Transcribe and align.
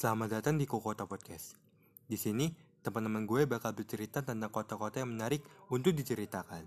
Selamat 0.00 0.40
datang 0.40 0.56
di 0.56 0.64
Kokota 0.64 1.04
Podcast. 1.04 1.60
Di 2.08 2.16
sini, 2.16 2.48
teman-teman 2.80 3.28
gue 3.28 3.44
bakal 3.44 3.76
bercerita 3.76 4.24
tentang 4.24 4.48
kota-kota 4.48 5.04
yang 5.04 5.12
menarik 5.12 5.44
untuk 5.68 5.92
diceritakan. 5.92 6.64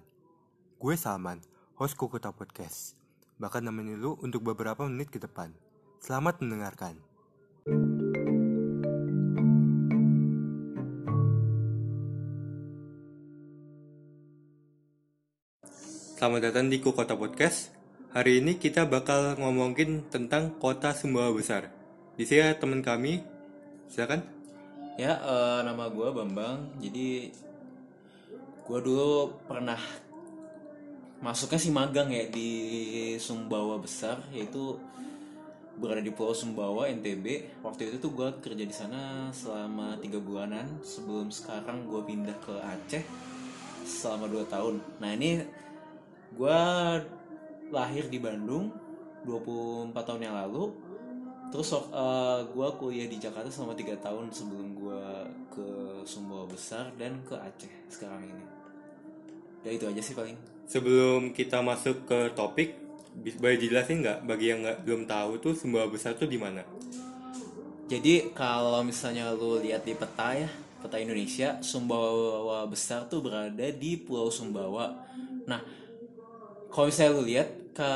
Gue 0.78 0.94
Salman, 0.94 1.42
host 1.74 1.98
Kokota 1.98 2.30
Podcast. 2.30 2.94
Bahkan 3.42 3.66
nemenin 3.66 3.98
lu 3.98 4.22
untuk 4.22 4.46
beberapa 4.46 4.86
menit 4.86 5.10
ke 5.10 5.18
depan. 5.18 5.50
Selamat 5.98 6.46
mendengarkan. 6.46 6.94
Selamat 16.22 16.54
datang 16.54 16.70
di 16.70 16.78
Kokota 16.78 17.18
Podcast. 17.18 17.74
Hari 18.14 18.46
ini 18.46 18.62
kita 18.62 18.86
bakal 18.86 19.42
ngomongin 19.42 20.06
tentang 20.14 20.54
kota 20.62 20.94
Sumbawa 20.94 21.34
Besar. 21.34 21.83
Di 22.14 22.30
sini 22.30 22.46
teman 22.62 22.86
kami, 22.86 23.26
silakan. 23.90 24.22
Ya, 25.02 25.18
eh, 25.18 25.60
nama 25.66 25.90
gue 25.90 26.14
Bambang. 26.14 26.70
Jadi, 26.78 27.34
gue 28.62 28.80
dulu 28.86 29.34
pernah 29.50 29.82
masuknya 31.26 31.58
sih 31.58 31.74
magang 31.74 32.14
ya 32.14 32.30
di 32.30 32.50
Sumbawa 33.18 33.82
besar, 33.82 34.22
yaitu 34.30 34.78
berada 35.82 36.06
di 36.06 36.14
Pulau 36.14 36.38
Sumbawa 36.38 36.86
NTB. 36.86 37.50
Waktu 37.66 37.90
itu 37.90 37.98
tuh 37.98 38.14
gue 38.14 38.30
kerja 38.46 38.62
di 38.62 38.76
sana 38.76 39.34
selama 39.34 39.98
tiga 39.98 40.22
bulanan. 40.22 40.70
Sebelum 40.86 41.34
sekarang 41.34 41.90
gue 41.90 42.02
pindah 42.06 42.38
ke 42.46 42.54
Aceh 42.62 43.02
selama 43.90 44.30
dua 44.30 44.46
tahun. 44.46 44.78
Nah 45.02 45.10
ini 45.18 45.42
gue 46.38 46.60
lahir 47.74 48.06
di 48.06 48.22
Bandung 48.22 48.70
24 49.26 49.98
tahun 49.98 50.22
yang 50.30 50.36
lalu 50.38 50.70
terus 51.54 51.70
uh, 51.78 52.42
gue 52.50 52.68
kuliah 52.82 53.06
di 53.06 53.22
Jakarta 53.22 53.46
selama 53.46 53.78
tiga 53.78 53.94
tahun 54.02 54.34
sebelum 54.34 54.74
gue 54.74 55.04
ke 55.54 55.68
Sumbawa 56.02 56.50
Besar 56.50 56.90
dan 56.98 57.22
ke 57.22 57.38
Aceh 57.38 57.70
sekarang 57.94 58.26
ini. 58.26 58.46
Ya 59.62 59.78
itu 59.78 59.86
aja 59.86 60.02
sih 60.02 60.18
paling. 60.18 60.34
Sebelum 60.66 61.30
kita 61.30 61.62
masuk 61.62 62.10
ke 62.10 62.34
topik, 62.34 62.74
boleh 63.38 63.62
dijelasin 63.62 64.02
nggak? 64.02 64.26
Bagi 64.26 64.50
yang 64.50 64.66
nggak 64.66 64.82
belum 64.82 65.06
tahu 65.06 65.38
tuh 65.38 65.54
Sumbawa 65.54 65.86
Besar 65.94 66.18
tuh 66.18 66.26
di 66.26 66.42
mana? 66.42 66.66
jadi 67.84 68.34
kalau 68.34 68.82
misalnya 68.82 69.30
lu 69.38 69.62
lihat 69.62 69.86
di 69.86 69.94
peta 69.94 70.34
ya 70.34 70.50
peta 70.82 70.98
Indonesia 70.98 71.62
Sumbawa 71.62 72.66
Besar 72.66 73.06
tuh 73.06 73.22
berada 73.24 73.70
di 73.72 73.96
Pulau 73.96 74.34
Sumbawa. 74.34 74.92
Nah 75.46 75.62
kalau 76.74 76.90
misalnya 76.90 77.14
lu 77.14 77.24
lihat 77.30 77.50
ke 77.74 77.92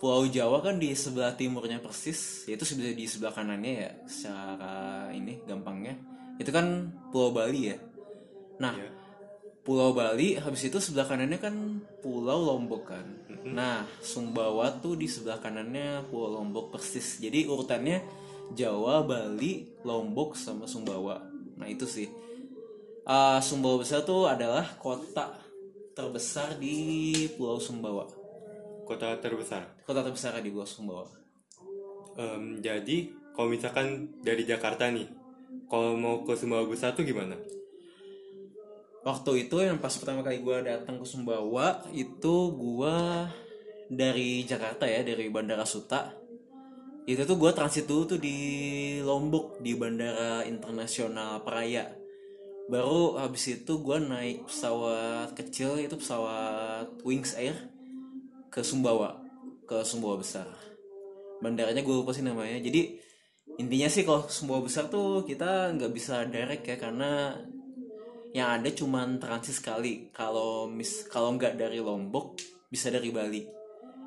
Pulau 0.00 0.24
Jawa 0.24 0.64
kan 0.64 0.80
di 0.80 0.96
sebelah 0.96 1.36
timurnya 1.36 1.76
persis 1.76 2.48
yaitu 2.48 2.64
sebelah 2.64 2.96
di 2.96 3.04
sebelah 3.04 3.36
kanannya 3.36 3.72
ya 3.84 3.90
secara 4.08 5.08
ini 5.12 5.44
gampangnya. 5.44 5.96
Itu 6.40 6.48
kan 6.48 6.88
Pulau 7.12 7.36
Bali 7.36 7.68
ya? 7.68 7.76
Nah 8.64 8.72
Iya. 8.80 8.88
Pulau 9.62 9.92
Bali 9.92 10.40
habis 10.40 10.64
itu 10.64 10.80
sebelah 10.80 11.04
kanannya 11.04 11.36
kan 11.36 11.54
Pulau 12.00 12.48
Lombok 12.48 12.96
kan? 12.96 13.06
Nah 13.44 13.84
Sumbawa 14.00 14.72
tuh 14.80 14.96
di 14.96 15.04
sebelah 15.04 15.36
kanannya 15.36 16.08
Pulau 16.08 16.40
Lombok 16.40 16.72
persis. 16.72 17.20
Jadi 17.20 17.44
urutannya 17.44 18.00
Jawa 18.56 19.04
Bali 19.04 19.68
Lombok 19.84 20.32
sama 20.32 20.64
Sumbawa. 20.64 21.20
Nah 21.60 21.68
itu 21.68 21.84
sih. 21.84 22.08
Ah, 23.04 23.38
Sumbawa 23.44 23.84
besar 23.84 24.00
tuh 24.02 24.26
adalah 24.26 24.64
kota 24.80 25.41
terbesar 25.92 26.56
di 26.56 26.74
Pulau 27.36 27.60
Sumbawa 27.60 28.08
Kota 28.82 29.16
terbesar. 29.22 29.84
kota 29.86 30.02
terbesar 30.02 30.36
di 30.42 30.50
Pulau 30.50 30.68
Sumbawa 30.68 31.06
Em, 32.12 32.60
jadi 32.60 33.08
kalau 33.32 33.48
misalkan 33.48 34.12
dari 34.20 34.44
Jakarta 34.44 34.92
nih, 34.92 35.08
kalau 35.64 35.96
mau 35.96 36.20
ke 36.20 36.36
Sumbawa 36.36 36.68
Besar 36.68 36.92
tuh 36.92 37.08
gimana? 37.08 37.32
waktu 39.02 39.46
itu 39.46 39.58
yang 39.58 39.82
pas 39.82 39.90
pertama 39.98 40.22
kali 40.22 40.38
gue 40.38 40.56
datang 40.62 41.02
ke 41.02 41.06
Sumbawa 41.06 41.82
itu 41.90 42.36
gue 42.54 42.96
dari 43.90 44.46
Jakarta 44.46 44.86
ya 44.86 45.02
dari 45.02 45.26
Bandara 45.26 45.66
Suta 45.66 46.14
itu 47.02 47.26
tuh 47.26 47.34
gue 47.34 47.50
transit 47.50 47.82
dulu 47.82 48.14
tuh 48.14 48.20
di 48.22 48.38
Lombok 49.02 49.58
di 49.58 49.74
Bandara 49.74 50.46
Internasional 50.46 51.42
Peraya 51.42 51.90
baru 52.70 53.18
habis 53.18 53.50
itu 53.50 53.72
gue 53.82 53.98
naik 53.98 54.46
pesawat 54.46 55.34
kecil 55.34 55.80
itu 55.82 55.98
pesawat 55.98 56.88
Wings 57.02 57.34
Air 57.34 57.56
ke 58.52 58.62
Sumbawa 58.62 59.22
ke 59.66 59.80
Sumbawa 59.86 60.20
besar. 60.20 60.46
Bandaranya 61.40 61.80
gue 61.80 61.94
lupa 61.96 62.12
sih 62.12 62.20
namanya. 62.20 62.60
Jadi 62.60 63.00
intinya 63.56 63.88
sih 63.88 64.04
kalau 64.04 64.28
Sumbawa 64.28 64.60
besar 64.68 64.92
tuh 64.92 65.24
kita 65.24 65.72
nggak 65.74 65.92
bisa 65.96 66.28
direct 66.28 66.68
ya 66.68 66.76
karena 66.76 67.40
yang 68.36 68.60
ada 68.60 68.68
cuman 68.68 69.16
transit 69.16 69.56
sekali. 69.56 70.12
Kalau 70.12 70.68
mis 70.68 71.08
kalau 71.08 71.34
nggak 71.40 71.56
dari 71.56 71.80
Lombok 71.80 72.36
bisa 72.68 72.92
dari 72.92 73.08
Bali. 73.08 73.42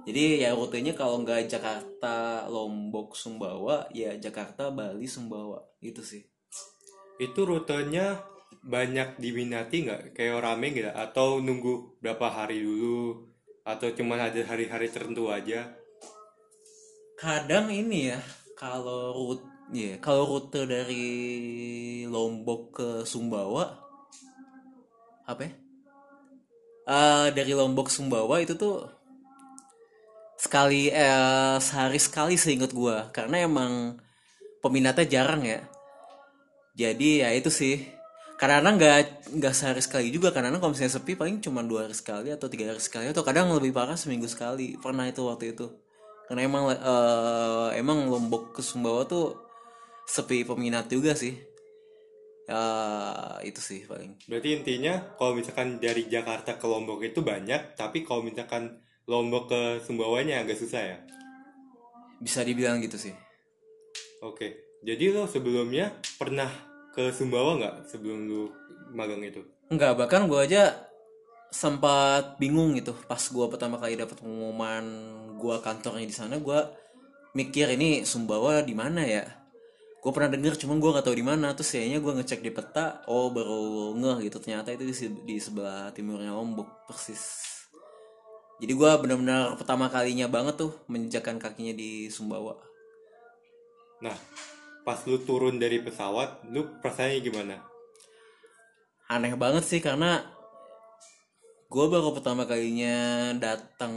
Jadi 0.05 0.45
ya 0.45 0.53
rutenya 0.53 0.93
kalau 0.93 1.25
nggak 1.25 1.49
Jakarta 1.49 2.45
Lombok 2.45 3.17
Sumbawa 3.17 3.89
ya 3.89 4.13
Jakarta 4.21 4.69
Bali 4.69 5.09
Sumbawa. 5.09 5.65
Itu 5.81 6.05
sih. 6.05 6.21
Itu 7.17 7.47
rutenya 7.47 8.34
banyak 8.65 9.21
diminati 9.21 9.85
nggak? 9.85 10.17
Kayak 10.17 10.41
rame 10.41 10.67
gitu? 10.73 10.89
Atau 10.89 11.39
nunggu 11.39 12.01
berapa 12.01 12.27
hari 12.27 12.65
dulu? 12.65 13.29
Atau 13.61 13.93
cuman 13.93 14.29
ada 14.29 14.41
hari-hari 14.45 14.89
tertentu 14.89 15.29
aja? 15.29 15.69
kadang 17.15 17.71
ini 17.71 18.11
ya 18.11 18.19
kalau 18.59 19.15
rute 19.15 19.47
ya 19.71 19.95
kalau 20.03 20.27
rute 20.27 20.67
dari 20.67 21.07
Lombok 22.11 22.61
ke 22.75 22.89
Sumbawa 23.07 23.79
apa 25.25 25.41
ya 25.47 25.53
Eh, 26.85 27.33
dari 27.33 27.49
Lombok 27.57 27.89
Sumbawa 27.89 28.45
itu 28.45 28.53
tuh 28.53 28.85
sekali 30.37 30.93
eh, 30.93 31.57
sehari 31.57 31.97
sekali 31.97 32.37
seingat 32.37 32.69
gua 32.77 33.09
karena 33.09 33.41
emang 33.41 33.97
peminatnya 34.61 35.09
jarang 35.09 35.41
ya 35.41 35.65
jadi 36.77 37.25
ya 37.25 37.29
itu 37.33 37.49
sih 37.49 37.89
karena 38.35 38.67
nggak 38.67 39.31
nggak 39.39 39.53
sehari 39.55 39.79
sekali 39.79 40.11
juga 40.11 40.35
karena 40.35 40.51
kalau 40.59 40.75
misalnya 40.75 40.99
sepi 40.99 41.15
paling 41.15 41.39
cuma 41.39 41.63
dua 41.63 41.87
hari 41.87 41.95
sekali 41.95 42.29
atau 42.35 42.51
tiga 42.51 42.71
hari 42.71 42.83
sekali 42.83 43.07
atau 43.07 43.23
kadang 43.23 43.51
lebih 43.55 43.71
parah 43.71 43.95
seminggu 43.95 44.27
sekali. 44.27 44.75
Pernah 44.75 45.07
itu 45.07 45.23
waktu 45.23 45.55
itu. 45.55 45.71
Karena 46.27 46.41
emang 46.43 46.63
eh, 46.73 47.69
emang 47.79 48.11
Lombok 48.11 48.59
ke 48.59 48.61
Sumbawa 48.65 49.07
tuh 49.07 49.39
sepi 50.05 50.43
peminat 50.43 50.91
juga 50.91 51.15
sih. 51.15 51.37
Ya 52.45 52.61
itu 53.41 53.57
sih 53.57 53.87
paling. 53.89 54.21
Berarti 54.29 54.61
intinya 54.61 55.15
kalau 55.17 55.33
misalkan 55.33 55.81
dari 55.81 56.05
Jakarta 56.05 56.59
ke 56.59 56.65
Lombok 56.67 57.01
itu 57.01 57.25
banyak, 57.25 57.73
tapi 57.73 58.05
kalau 58.05 58.21
misalkan 58.21 58.83
Lombok 59.09 59.49
ke 59.49 59.61
Sumbawanya 59.85 60.45
agak 60.45 60.59
susah 60.59 60.81
ya? 60.81 60.97
bisa 62.19 62.41
dibilang 62.43 62.79
gitu 62.83 62.97
sih. 62.97 63.13
Oke, 64.23 64.79
jadi 64.81 65.11
lo 65.13 65.27
sebelumnya 65.27 65.93
pernah 66.17 66.49
ke 66.95 67.11
Sumbawa 67.11 67.59
nggak 67.59 67.75
sebelum 67.91 68.25
lu 68.25 68.49
magang 68.95 69.19
itu? 69.21 69.43
Enggak, 69.67 69.99
bahkan 69.99 70.25
gue 70.31 70.39
aja 70.39 70.71
sempat 71.51 72.39
bingung 72.39 72.71
gitu. 72.79 72.95
Pas 73.05 73.19
gue 73.19 73.45
pertama 73.51 73.75
kali 73.75 73.99
dapat 73.99 74.15
pengumuman 74.23 74.83
gue 75.35 75.55
kantornya 75.59 76.07
di 76.07 76.15
sana 76.15 76.39
gue 76.39 76.59
mikir 77.35 77.67
ini 77.75 78.07
Sumbawa 78.07 78.63
di 78.63 78.71
mana 78.71 79.03
ya? 79.03 79.27
Gue 79.99 80.13
pernah 80.13 80.31
denger 80.31 80.55
cuman 80.61 80.77
gue 80.79 80.95
gak 80.95 81.05
tahu 81.05 81.17
di 81.17 81.25
mana. 81.25 81.51
Terus 81.51 81.75
kayaknya 81.75 81.99
gue 81.99 82.13
ngecek 82.21 82.39
di 82.45 82.51
peta 82.55 83.03
oh 83.11 83.27
baru 83.33 83.91
ngeh 83.99 84.31
gitu. 84.31 84.37
Ternyata 84.39 84.71
itu 84.71 84.87
di, 84.87 84.95
di 85.27 85.35
sebelah 85.41 85.91
timurnya 85.91 86.31
Lombok 86.31 86.87
persis. 86.87 87.43
Jadi 88.61 88.71
gue 88.71 88.91
benar-benar 89.03 89.59
pertama 89.59 89.91
kalinya 89.91 90.31
banget 90.31 90.55
tuh 90.55 90.71
menjejakkan 90.87 91.41
kakinya 91.41 91.75
di 91.75 92.07
Sumbawa. 92.07 92.55
Nah, 93.99 94.15
pas 94.85 95.01
lu 95.09 95.17
turun 95.25 95.57
dari 95.57 95.81
pesawat, 95.81 96.45
lu 96.53 96.79
perasaannya 96.79 97.19
gimana? 97.25 97.57
aneh 99.05 99.37
banget 99.37 99.63
sih 99.65 99.81
karena 99.81 100.25
gue 101.69 101.85
baru 101.85 102.09
pertama 102.13 102.49
kalinya 102.49 103.33
datang 103.37 103.93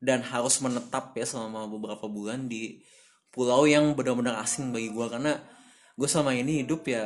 dan 0.00 0.20
harus 0.24 0.60
menetap 0.60 1.12
ya 1.16 1.24
selama 1.24 1.68
beberapa 1.68 2.08
bulan 2.08 2.48
di 2.48 2.80
pulau 3.32 3.64
yang 3.64 3.96
benar-benar 3.96 4.40
asing 4.44 4.72
bagi 4.72 4.92
gue 4.92 5.06
karena 5.08 5.40
gue 5.96 6.08
selama 6.08 6.32
ini 6.36 6.64
hidup 6.64 6.84
ya 6.88 7.04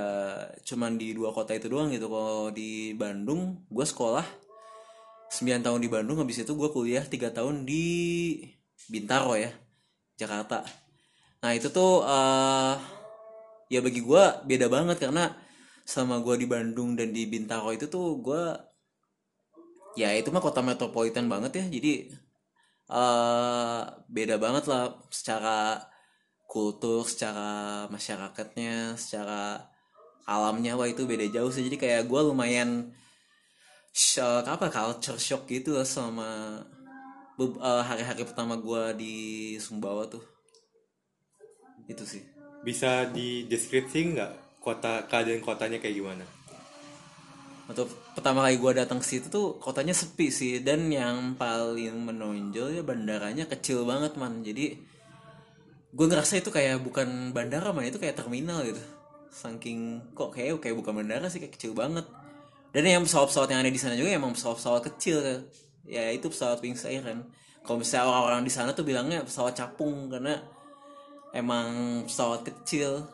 cuman 0.62 0.94
di 0.98 1.14
dua 1.14 1.34
kota 1.34 1.54
itu 1.54 1.66
doang 1.66 1.90
gitu. 1.90 2.06
Kalau 2.06 2.54
di 2.54 2.94
Bandung 2.94 3.66
gue 3.66 3.86
sekolah 3.86 4.22
9 5.34 5.66
tahun 5.66 5.80
di 5.82 5.90
Bandung 5.90 6.22
habis 6.22 6.38
itu 6.38 6.54
gue 6.54 6.70
kuliah 6.70 7.02
tiga 7.02 7.34
tahun 7.34 7.66
di 7.66 8.38
Bintaro 8.86 9.34
ya 9.34 9.50
Jakarta 10.14 10.62
nah 11.44 11.52
itu 11.52 11.68
tuh 11.68 12.00
eh, 12.08 12.72
ya 13.68 13.80
bagi 13.84 14.00
gue 14.00 14.24
beda 14.48 14.66
banget 14.72 14.96
karena 15.04 15.36
sama 15.84 16.16
gue 16.24 16.34
di 16.40 16.46
Bandung 16.48 16.96
dan 16.96 17.12
di 17.12 17.28
Bintaro 17.28 17.68
itu 17.76 17.84
tuh 17.92 18.16
gue 18.24 18.42
ya 20.00 20.10
itu 20.18 20.28
mah 20.34 20.42
kota 20.42 20.60
metropolitan 20.64 21.26
banget 21.32 21.52
ya. 21.60 21.64
Jadi 21.68 21.92
eh 22.88 23.82
beda 24.16 24.36
banget 24.44 24.64
lah 24.70 24.84
secara 25.12 25.80
kultur 26.48 27.04
secara 27.08 27.86
masyarakatnya 27.94 28.96
secara 28.96 29.68
alamnya. 30.24 30.76
Wah 30.78 30.88
itu 30.88 31.04
beda 31.04 31.26
jauh 31.34 31.50
sih. 31.52 31.64
Jadi 31.68 31.76
kayak 31.80 32.08
gue 32.10 32.20
lumayan 32.24 32.70
shock 33.94 34.44
apa 34.50 34.66
culture 34.72 35.20
shock 35.20 35.46
gitu 35.46 35.76
loh 35.76 35.86
selama 35.86 36.28
be- 37.38 37.60
eh, 37.62 37.82
hari-hari 37.88 38.22
pertama 38.26 38.54
gue 38.58 38.82
di 38.98 39.14
Sumbawa 39.62 40.10
tuh 40.10 40.33
itu 41.90 42.04
sih. 42.04 42.22
Bisa 42.64 43.08
dideskripsi 43.08 44.16
nggak? 44.16 44.32
Kota 44.60 45.04
keadaan 45.04 45.44
kotanya 45.44 45.78
kayak 45.80 45.96
gimana? 46.00 46.24
atau 47.64 47.88
pertama 48.12 48.44
kali 48.44 48.60
gue 48.60 48.72
datang 48.76 49.00
ke 49.00 49.08
situ 49.08 49.32
tuh 49.32 49.56
kotanya 49.56 49.96
sepi 49.96 50.28
sih. 50.28 50.60
Dan 50.60 50.92
yang 50.92 51.32
paling 51.32 51.96
menonjol 51.96 52.76
ya 52.76 52.82
bandaranya 52.84 53.48
kecil 53.48 53.88
banget 53.88 54.20
man. 54.20 54.44
Jadi 54.44 54.76
gue 55.94 56.06
ngerasa 56.08 56.44
itu 56.44 56.52
kayak 56.52 56.84
bukan 56.84 57.32
bandara 57.32 57.72
man. 57.72 57.88
Itu 57.88 57.96
kayak 57.96 58.20
terminal 58.20 58.68
gitu. 58.68 58.84
Saking 59.32 60.12
kok 60.12 60.36
kayak 60.36 60.60
kayak 60.60 60.76
bukan 60.76 60.92
bandara 60.92 61.32
sih 61.32 61.40
kayak 61.40 61.56
kecil 61.56 61.72
banget. 61.72 62.04
Dan 62.68 62.84
yang 62.84 63.00
pesawat-pesawat 63.08 63.48
yang 63.48 63.60
ada 63.64 63.72
di 63.72 63.80
sana 63.80 63.96
juga 63.96 64.12
emang 64.12 64.36
pesawat-pesawat 64.36 64.82
kecil 64.92 65.48
ya. 65.88 66.12
Itu 66.12 66.28
pesawat 66.28 66.60
Wings 66.60 66.84
Air 66.84 67.00
kan 67.00 67.24
kalau 67.64 67.80
misalnya 67.80 68.12
orang-orang 68.12 68.44
di 68.44 68.52
sana 68.52 68.76
tuh 68.76 68.84
bilangnya 68.84 69.24
pesawat 69.24 69.56
capung 69.56 70.12
karena 70.12 70.36
emang 71.34 71.68
pesawat 72.06 72.46
kecil. 72.46 73.04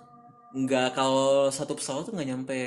Nggak 0.52 0.94
kalau 0.94 1.48
satu 1.48 1.72
pesawat 1.74 2.06
tuh 2.06 2.14
nggak 2.14 2.28
nyampe 2.28 2.60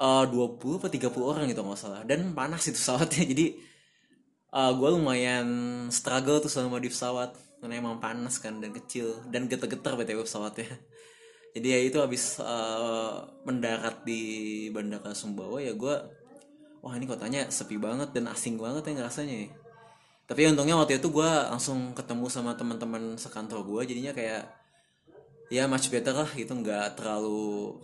eh 0.00 0.24
20 0.26 0.80
atau 0.80 0.90
30 0.90 1.30
orang 1.30 1.44
gitu 1.46 1.62
nggak 1.62 1.78
salah. 1.78 2.02
Dan 2.02 2.34
panas 2.34 2.66
itu 2.66 2.76
pesawatnya. 2.76 3.24
Jadi 3.32 3.46
gue 4.50 4.90
lumayan 4.90 5.48
struggle 5.94 6.42
tuh 6.42 6.50
selama 6.50 6.82
di 6.82 6.90
pesawat. 6.90 7.32
Karena 7.62 7.76
emang 7.78 8.02
panas 8.02 8.42
kan 8.42 8.58
dan 8.58 8.74
kecil. 8.74 9.22
Dan 9.30 9.46
getar-getar 9.46 9.94
btw 9.94 10.26
pesawatnya. 10.26 10.66
Jadi 11.54 11.66
ya 11.66 11.78
itu 11.82 11.98
habis 12.02 12.42
eh, 12.42 13.14
mendarat 13.46 14.02
di 14.02 14.22
bandara 14.74 15.14
Sumbawa 15.14 15.58
ya 15.58 15.74
gue 15.74 15.96
wah 16.80 16.96
ini 16.96 17.04
kotanya 17.04 17.50
sepi 17.52 17.76
banget 17.76 18.16
dan 18.16 18.30
asing 18.32 18.56
banget 18.56 18.88
ya 18.88 18.92
ngerasanya 18.96 19.36
ya. 19.46 19.48
Tapi 20.30 20.46
untungnya 20.46 20.78
waktu 20.78 21.02
itu 21.02 21.10
gue 21.10 21.30
langsung 21.50 21.90
ketemu 21.90 22.30
sama 22.30 22.54
teman-teman 22.54 23.18
sekantor 23.18 23.66
gue 23.66 23.90
jadinya 23.90 24.14
kayak 24.14 24.46
ya 25.50 25.66
much 25.66 25.90
better 25.90 26.14
lah 26.14 26.30
gitu 26.30 26.54
nggak 26.54 26.94
terlalu 26.94 27.74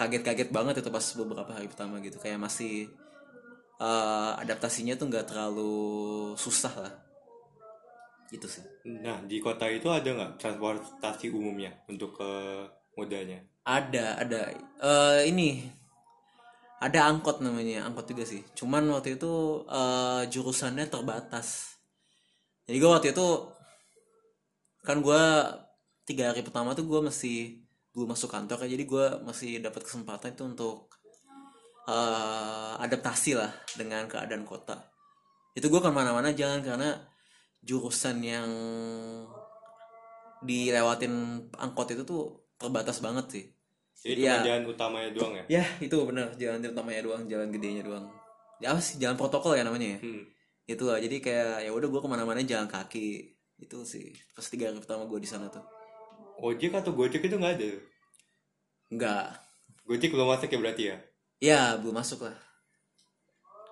kaget-kaget 0.00 0.48
banget 0.48 0.80
itu 0.80 0.88
pas 0.88 1.04
beberapa 1.16 1.52
hari 1.52 1.68
pertama 1.68 2.00
gitu. 2.00 2.16
Kayak 2.16 2.40
masih 2.40 2.88
eh, 3.76 4.32
adaptasinya 4.40 4.96
tuh 4.96 5.12
nggak 5.12 5.28
terlalu 5.28 5.74
susah 6.40 6.74
lah. 6.88 6.94
Gitu 8.32 8.46
sih. 8.48 8.64
Nah, 8.88 9.20
di 9.28 9.42
kota 9.44 9.68
itu 9.68 9.92
ada 9.92 10.08
nggak 10.08 10.32
transportasi 10.40 11.28
umumnya 11.28 11.76
untuk 11.84 12.16
ke 12.16 12.32
modanya? 12.96 13.44
ada 13.60 14.16
ada. 14.16 14.50
Eh, 14.80 15.20
ini 15.28 15.68
ada 16.80 17.12
angkot 17.12 17.44
namanya 17.44 17.84
angkot 17.84 18.08
juga 18.08 18.24
sih. 18.24 18.40
Cuman 18.56 18.88
waktu 18.88 19.20
itu 19.20 19.62
eh, 19.68 20.22
jurusannya 20.32 20.88
terbatas. 20.88 21.76
Jadi 22.64 22.76
gue 22.80 22.90
waktu 22.90 23.08
itu 23.12 23.28
kan 24.80 25.04
gue 25.04 25.22
tiga 26.08 26.32
hari 26.32 26.40
pertama 26.40 26.72
tuh 26.72 26.88
gue 26.88 27.00
masih 27.04 27.60
belum 27.92 28.16
masuk 28.16 28.32
kantor 28.32 28.64
ya 28.64 28.68
jadi 28.78 28.84
gue 28.88 29.06
masih 29.28 29.60
dapat 29.60 29.84
kesempatan 29.84 30.32
itu 30.32 30.42
untuk 30.48 30.76
eh, 31.84 32.72
adaptasi 32.80 33.36
lah 33.36 33.52
dengan 33.76 34.08
keadaan 34.08 34.48
kota. 34.48 34.80
Itu 35.52 35.68
gue 35.68 35.80
ke 35.84 35.90
mana-mana 35.92 36.32
jalan 36.32 36.64
karena 36.64 36.96
jurusan 37.60 38.24
yang 38.24 38.48
dilewatin 40.40 41.44
angkot 41.60 41.92
itu 41.92 42.08
tuh 42.08 42.48
terbatas 42.56 43.04
banget 43.04 43.26
sih 43.28 43.44
Jadi 44.00 44.24
cuma 44.24 44.40
jalan 44.40 44.64
utamanya 44.64 45.10
doang 45.12 45.32
ya? 45.36 45.44
Ya 45.60 45.64
itu 45.76 45.96
bener 46.08 46.32
jalan 46.40 46.64
utamanya 46.64 47.00
doang, 47.04 47.22
jalan 47.28 47.48
gedenya 47.52 47.82
doang. 47.84 48.06
Ya 48.56 48.72
apa 48.72 48.80
sih 48.80 48.96
jalan 48.96 49.20
protokol 49.20 49.60
ya 49.60 49.64
namanya 49.64 49.96
ya. 49.96 49.98
Hmm. 50.00 50.24
Itu 50.64 50.88
lah 50.88 50.96
jadi 50.96 51.20
kayak 51.20 51.68
ya 51.68 51.70
udah 51.70 51.88
gue 51.92 52.00
ke 52.00 52.08
mana-mana 52.08 52.40
jalan 52.40 52.64
kaki 52.64 53.36
itu 53.60 53.76
sih 53.84 54.08
pas 54.32 54.48
tiga 54.48 54.72
hari 54.72 54.80
pertama 54.80 55.04
gue 55.04 55.20
di 55.20 55.28
sana 55.28 55.52
tuh. 55.52 55.64
Ojek 56.40 56.72
atau 56.72 56.96
Gojek 56.96 57.20
itu 57.20 57.36
nggak 57.36 57.60
ada? 57.60 57.70
Enggak, 58.88 59.26
Gojek 59.84 60.08
belum 60.16 60.32
masuk 60.32 60.48
ya 60.48 60.58
berarti 60.58 60.82
ya? 60.88 60.96
ya 61.40 61.60
belum 61.76 62.00
masuk 62.00 62.24
lah. 62.24 62.36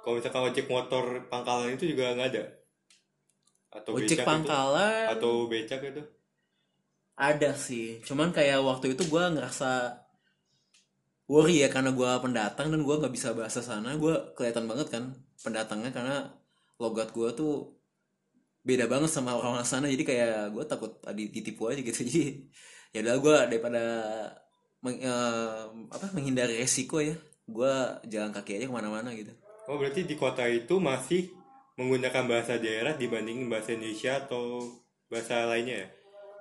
Kalau 0.05 0.21
misalkan 0.21 0.45
ojek 0.53 0.67
motor 0.69 1.05
pangkalan 1.33 1.73
itu 1.77 1.89
juga 1.89 2.13
nggak 2.13 2.29
ada? 2.37 2.45
Atau 3.73 3.97
Ojek 3.97 4.21
becak 4.21 4.29
pangkalan 4.29 5.05
itu? 5.09 5.13
Atau 5.17 5.33
becak 5.49 5.81
itu? 5.85 6.03
ada 7.19 7.51
sih, 7.59 7.99
cuman 8.07 8.31
kayak 8.31 8.63
waktu 8.63 8.95
itu 8.95 9.03
gue 9.11 9.25
ngerasa 9.35 9.91
worry 11.29 11.61
ya 11.63 11.69
karena 11.69 11.93
gue 11.93 12.11
pendatang 12.25 12.73
dan 12.73 12.81
gue 12.81 12.95
nggak 13.01 13.15
bisa 13.15 13.37
bahasa 13.37 13.61
sana, 13.61 13.95
gue 14.01 14.15
kelihatan 14.37 14.65
banget 14.65 14.89
kan 14.95 15.05
pendatangnya 15.45 15.91
karena 15.93 16.17
logat 16.81 17.13
gue 17.13 17.29
tuh 17.37 17.53
beda 18.65 18.85
banget 18.89 19.11
sama 19.13 19.37
orang-orang 19.37 19.69
sana. 19.69 19.87
Jadi 19.93 20.05
kayak 20.09 20.57
gue 20.57 20.65
takut 20.65 20.93
adi- 21.05 21.33
ditipu 21.33 21.69
aja 21.71 21.81
gitu. 21.85 22.01
Jadi 22.09 22.49
ya 22.97 22.99
udah 23.05 23.17
gue 23.21 23.37
daripada 23.53 23.83
meng- 24.81 25.03
eh, 25.05 25.63
apa 25.93 26.07
menghindari 26.17 26.57
resiko 26.65 26.99
ya 27.05 27.15
gue 27.49 27.73
jalan 28.13 28.33
kaki 28.33 28.61
aja 28.61 28.67
ke 28.69 28.75
mana-mana 28.75 29.13
gitu. 29.17 29.33
Oh 29.69 29.77
berarti 29.81 30.05
di 30.05 30.17
kota 30.17 30.45
itu 30.49 30.77
masih 30.81 31.33
menggunakan 31.81 32.25
bahasa 32.29 32.57
daerah 32.61 32.97
dibanding 32.97 33.49
bahasa 33.49 33.73
Indonesia 33.77 34.21
atau 34.21 34.65
bahasa 35.09 35.49
lainnya 35.49 35.85
ya? 35.85 35.89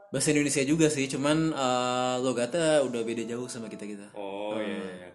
Bahasa 0.08 0.32
Indonesia 0.32 0.64
juga 0.64 0.88
sih 0.88 1.06
cuman 1.12 1.38
eh, 1.52 2.16
logatnya 2.24 2.82
udah 2.88 3.02
beda 3.04 3.24
jauh 3.28 3.48
sama 3.52 3.68
kita 3.68 3.86
kita 3.86 4.08
Oh 4.16 4.56
iya 4.60 4.80
iya. 4.80 4.88
iya. 4.98 5.10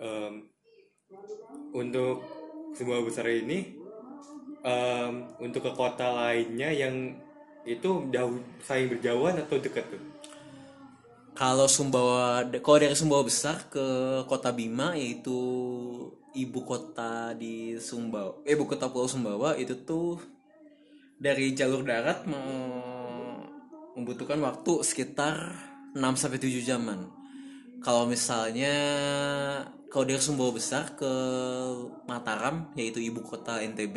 Em, 0.00 0.34
untuk 1.70 2.24
sebuah 2.76 3.00
besar 3.04 3.26
ini, 3.28 3.76
em, 4.64 5.12
untuk 5.40 5.60
ke 5.66 5.72
kota 5.76 6.08
lainnya 6.12 6.70
yang 6.72 7.14
itu 7.68 8.08
jauh 8.08 8.40
saling 8.64 8.88
berjauhan 8.88 9.36
atau 9.44 9.56
dekat 9.60 9.84
tuh? 9.92 10.02
kalau 11.36 11.64
Sumbawa 11.70 12.44
kalau 12.60 12.78
dari 12.80 12.96
Sumbawa 12.96 13.24
besar 13.24 13.64
ke 13.72 13.86
kota 14.28 14.50
Bima 14.52 14.92
yaitu 14.98 15.38
ibu 16.36 16.60
kota 16.62 17.32
di 17.34 17.76
Sumbawa 17.80 18.40
eh, 18.44 18.54
ibu 18.54 18.64
kota 18.68 18.90
Pulau 18.92 19.08
Sumbawa 19.08 19.56
itu 19.56 19.74
tuh 19.88 20.20
dari 21.20 21.52
jalur 21.52 21.84
darat 21.84 22.24
me- 22.26 22.89
membutuhkan 24.00 24.40
waktu 24.40 24.80
sekitar 24.80 25.52
6 25.92 26.00
sampai 26.16 26.40
7 26.40 26.64
jaman. 26.64 27.12
Kalau 27.84 28.08
misalnya 28.08 28.74
kalau 29.92 30.08
dari 30.08 30.22
Sumbawa 30.22 30.56
besar 30.56 30.96
ke 30.96 31.12
Mataram 32.08 32.72
yaitu 32.76 33.04
ibu 33.04 33.20
kota 33.20 33.60
NTB 33.60 33.96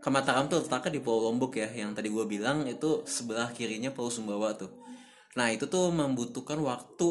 ke 0.00 0.08
Mataram 0.08 0.50
tuh 0.50 0.64
letaknya 0.64 0.98
di 0.98 1.00
Pulau 1.04 1.30
Lombok 1.30 1.60
ya 1.60 1.68
yang 1.70 1.92
tadi 1.94 2.08
gue 2.08 2.24
bilang 2.24 2.64
itu 2.66 3.06
sebelah 3.06 3.54
kirinya 3.54 3.94
Pulau 3.94 4.10
Sumbawa 4.10 4.56
tuh. 4.58 4.72
Nah 5.38 5.54
itu 5.54 5.70
tuh 5.70 5.94
membutuhkan 5.94 6.58
waktu 6.58 7.08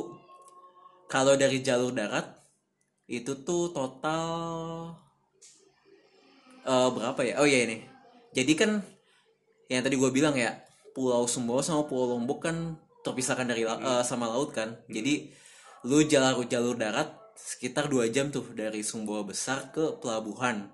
kalau 1.07 1.39
dari 1.39 1.63
jalur 1.63 1.95
darat 1.95 2.27
itu 3.07 3.45
tuh 3.47 3.71
total 3.71 4.27
eh, 6.67 6.89
berapa 6.91 7.19
ya? 7.23 7.33
Oh 7.39 7.47
iya 7.47 7.63
ini. 7.63 7.77
Jadi 8.35 8.53
kan 8.59 8.81
yang 9.69 9.85
tadi 9.85 9.95
gue 9.95 10.09
bilang 10.09 10.33
ya 10.33 10.68
Pulau 10.99 11.23
Sumbawa 11.31 11.63
sama 11.63 11.87
Pulau 11.87 12.19
Lombok 12.19 12.43
kan 12.43 12.75
terpisahkan 13.07 13.47
dari 13.47 13.63
la- 13.63 13.79
eh, 13.79 14.03
sama 14.03 14.27
laut 14.27 14.51
kan. 14.51 14.75
Jadi 14.91 15.31
lu 15.87 16.03
jalur 16.03 16.43
jalur 16.43 16.75
darat 16.75 17.15
sekitar 17.39 17.87
dua 17.87 18.11
jam 18.11 18.27
tuh 18.27 18.43
dari 18.51 18.83
Sumbawa 18.83 19.23
besar 19.23 19.71
ke 19.71 19.95
pelabuhan. 20.03 20.67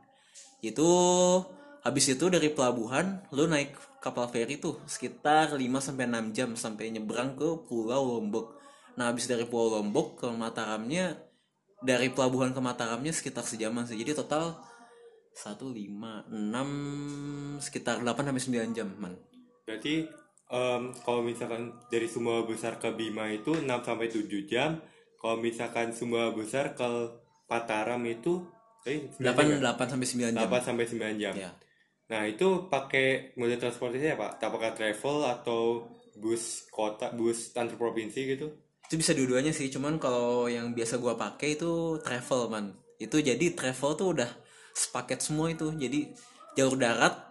Itu 0.65 0.89
habis 1.85 2.09
itu 2.09 2.25
dari 2.33 2.49
pelabuhan 2.49 3.21
lu 3.29 3.45
naik 3.45 3.77
kapal 4.01 4.25
feri 4.33 4.57
tuh 4.57 4.81
sekitar 4.89 5.53
5 5.53 5.61
sampai 5.77 6.09
6 6.09 6.33
jam 6.33 6.49
sampai 6.57 6.89
nyebrang 6.89 7.37
ke 7.37 7.45
Pulau 7.69 8.17
Lombok. 8.17 8.57
Nah, 8.97 9.13
habis 9.13 9.29
dari 9.29 9.45
Pulau 9.45 9.77
Lombok 9.77 10.25
ke 10.25 10.27
Mataramnya 10.33 11.21
dari 11.85 12.09
pelabuhan 12.09 12.49
ke 12.49 12.61
Mataramnya 12.61 13.13
sekitar 13.13 13.45
sejaman 13.45 13.85
sih. 13.85 13.97
Jadi 14.01 14.17
total 14.17 14.57
1 15.37 15.69
5 15.69 16.25
6 16.33 17.61
sekitar 17.61 18.01
8 18.01 18.25
sampai 18.25 18.41
9 18.41 18.73
jam, 18.73 18.89
man. 18.97 19.13
Berarti 19.65 20.05
em, 20.53 20.81
kalau 21.01 21.21
misalkan 21.25 21.73
dari 21.89 22.05
Sumbawa 22.05 22.45
besar 22.45 22.77
ke 22.77 22.93
Bima 22.93 23.27
itu 23.33 23.57
6 23.57 23.65
sampai 23.65 24.07
7 24.07 24.45
jam. 24.45 24.77
Kalau 25.17 25.41
misalkan 25.41 25.89
Sumbawa 25.91 26.31
besar 26.31 26.77
ke 26.77 26.85
Mataram 27.49 28.01
itu 28.05 28.45
eh, 28.85 29.09
8 29.17 29.61
8 29.61 29.91
sampai 29.91 30.07
9 30.07 30.37
jam. 30.37 30.45
8 30.45 30.61
sampai 30.61 30.85
9 30.85 31.17
jam. 31.17 31.33
Ya. 31.33 31.51
Nah 32.05 32.29
itu 32.29 32.69
pakai 32.69 33.33
moda 33.33 33.57
transportasi 33.57 34.13
apa? 34.13 34.37
Apakah 34.37 34.77
travel 34.77 35.25
atau 35.25 35.89
bus 36.15 36.69
kota, 36.69 37.09
bus 37.17 37.49
antar 37.57 37.75
provinsi 37.81 38.37
gitu? 38.37 38.47
Itu 38.85 39.01
bisa 39.01 39.17
dua-duanya 39.17 39.49
sih, 39.49 39.73
cuman 39.73 39.97
kalau 39.97 40.45
yang 40.45 40.77
biasa 40.77 41.01
gua 41.01 41.17
pakai 41.17 41.57
itu 41.57 41.97
travel, 42.05 42.53
man. 42.53 42.77
Itu 43.01 43.17
jadi 43.17 43.57
travel 43.57 43.97
tuh 43.97 44.07
udah 44.13 44.29
sepaket 44.77 45.25
semua 45.25 45.49
itu. 45.49 45.73
Jadi 45.73 46.13
jalur 46.53 46.77
darat 46.77 47.24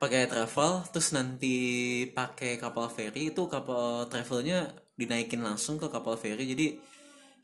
pakai 0.00 0.24
travel 0.24 0.80
terus 0.88 1.12
nanti 1.12 1.56
pakai 2.16 2.56
kapal 2.56 2.88
feri 2.88 3.28
itu 3.28 3.44
kapal 3.52 4.08
travelnya 4.08 4.72
dinaikin 4.96 5.44
langsung 5.44 5.76
ke 5.76 5.92
kapal 5.92 6.16
feri. 6.16 6.48
Jadi 6.48 6.66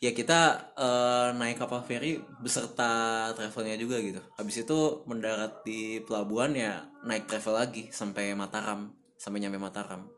ya 0.01 0.17
kita 0.17 0.73
eh, 0.73 1.29
naik 1.37 1.61
kapal 1.61 1.85
feri 1.85 2.17
beserta 2.41 3.29
travelnya 3.37 3.77
juga 3.77 4.01
gitu. 4.01 4.25
Habis 4.41 4.65
itu 4.65 5.05
mendarat 5.05 5.61
di 5.69 6.01
pelabuhan 6.01 6.57
ya 6.57 6.89
naik 7.05 7.29
travel 7.29 7.61
lagi 7.61 7.93
sampai 7.93 8.33
Mataram 8.33 8.89
sampai 9.21 9.45
nyampe 9.45 9.61
Mataram. 9.61 10.09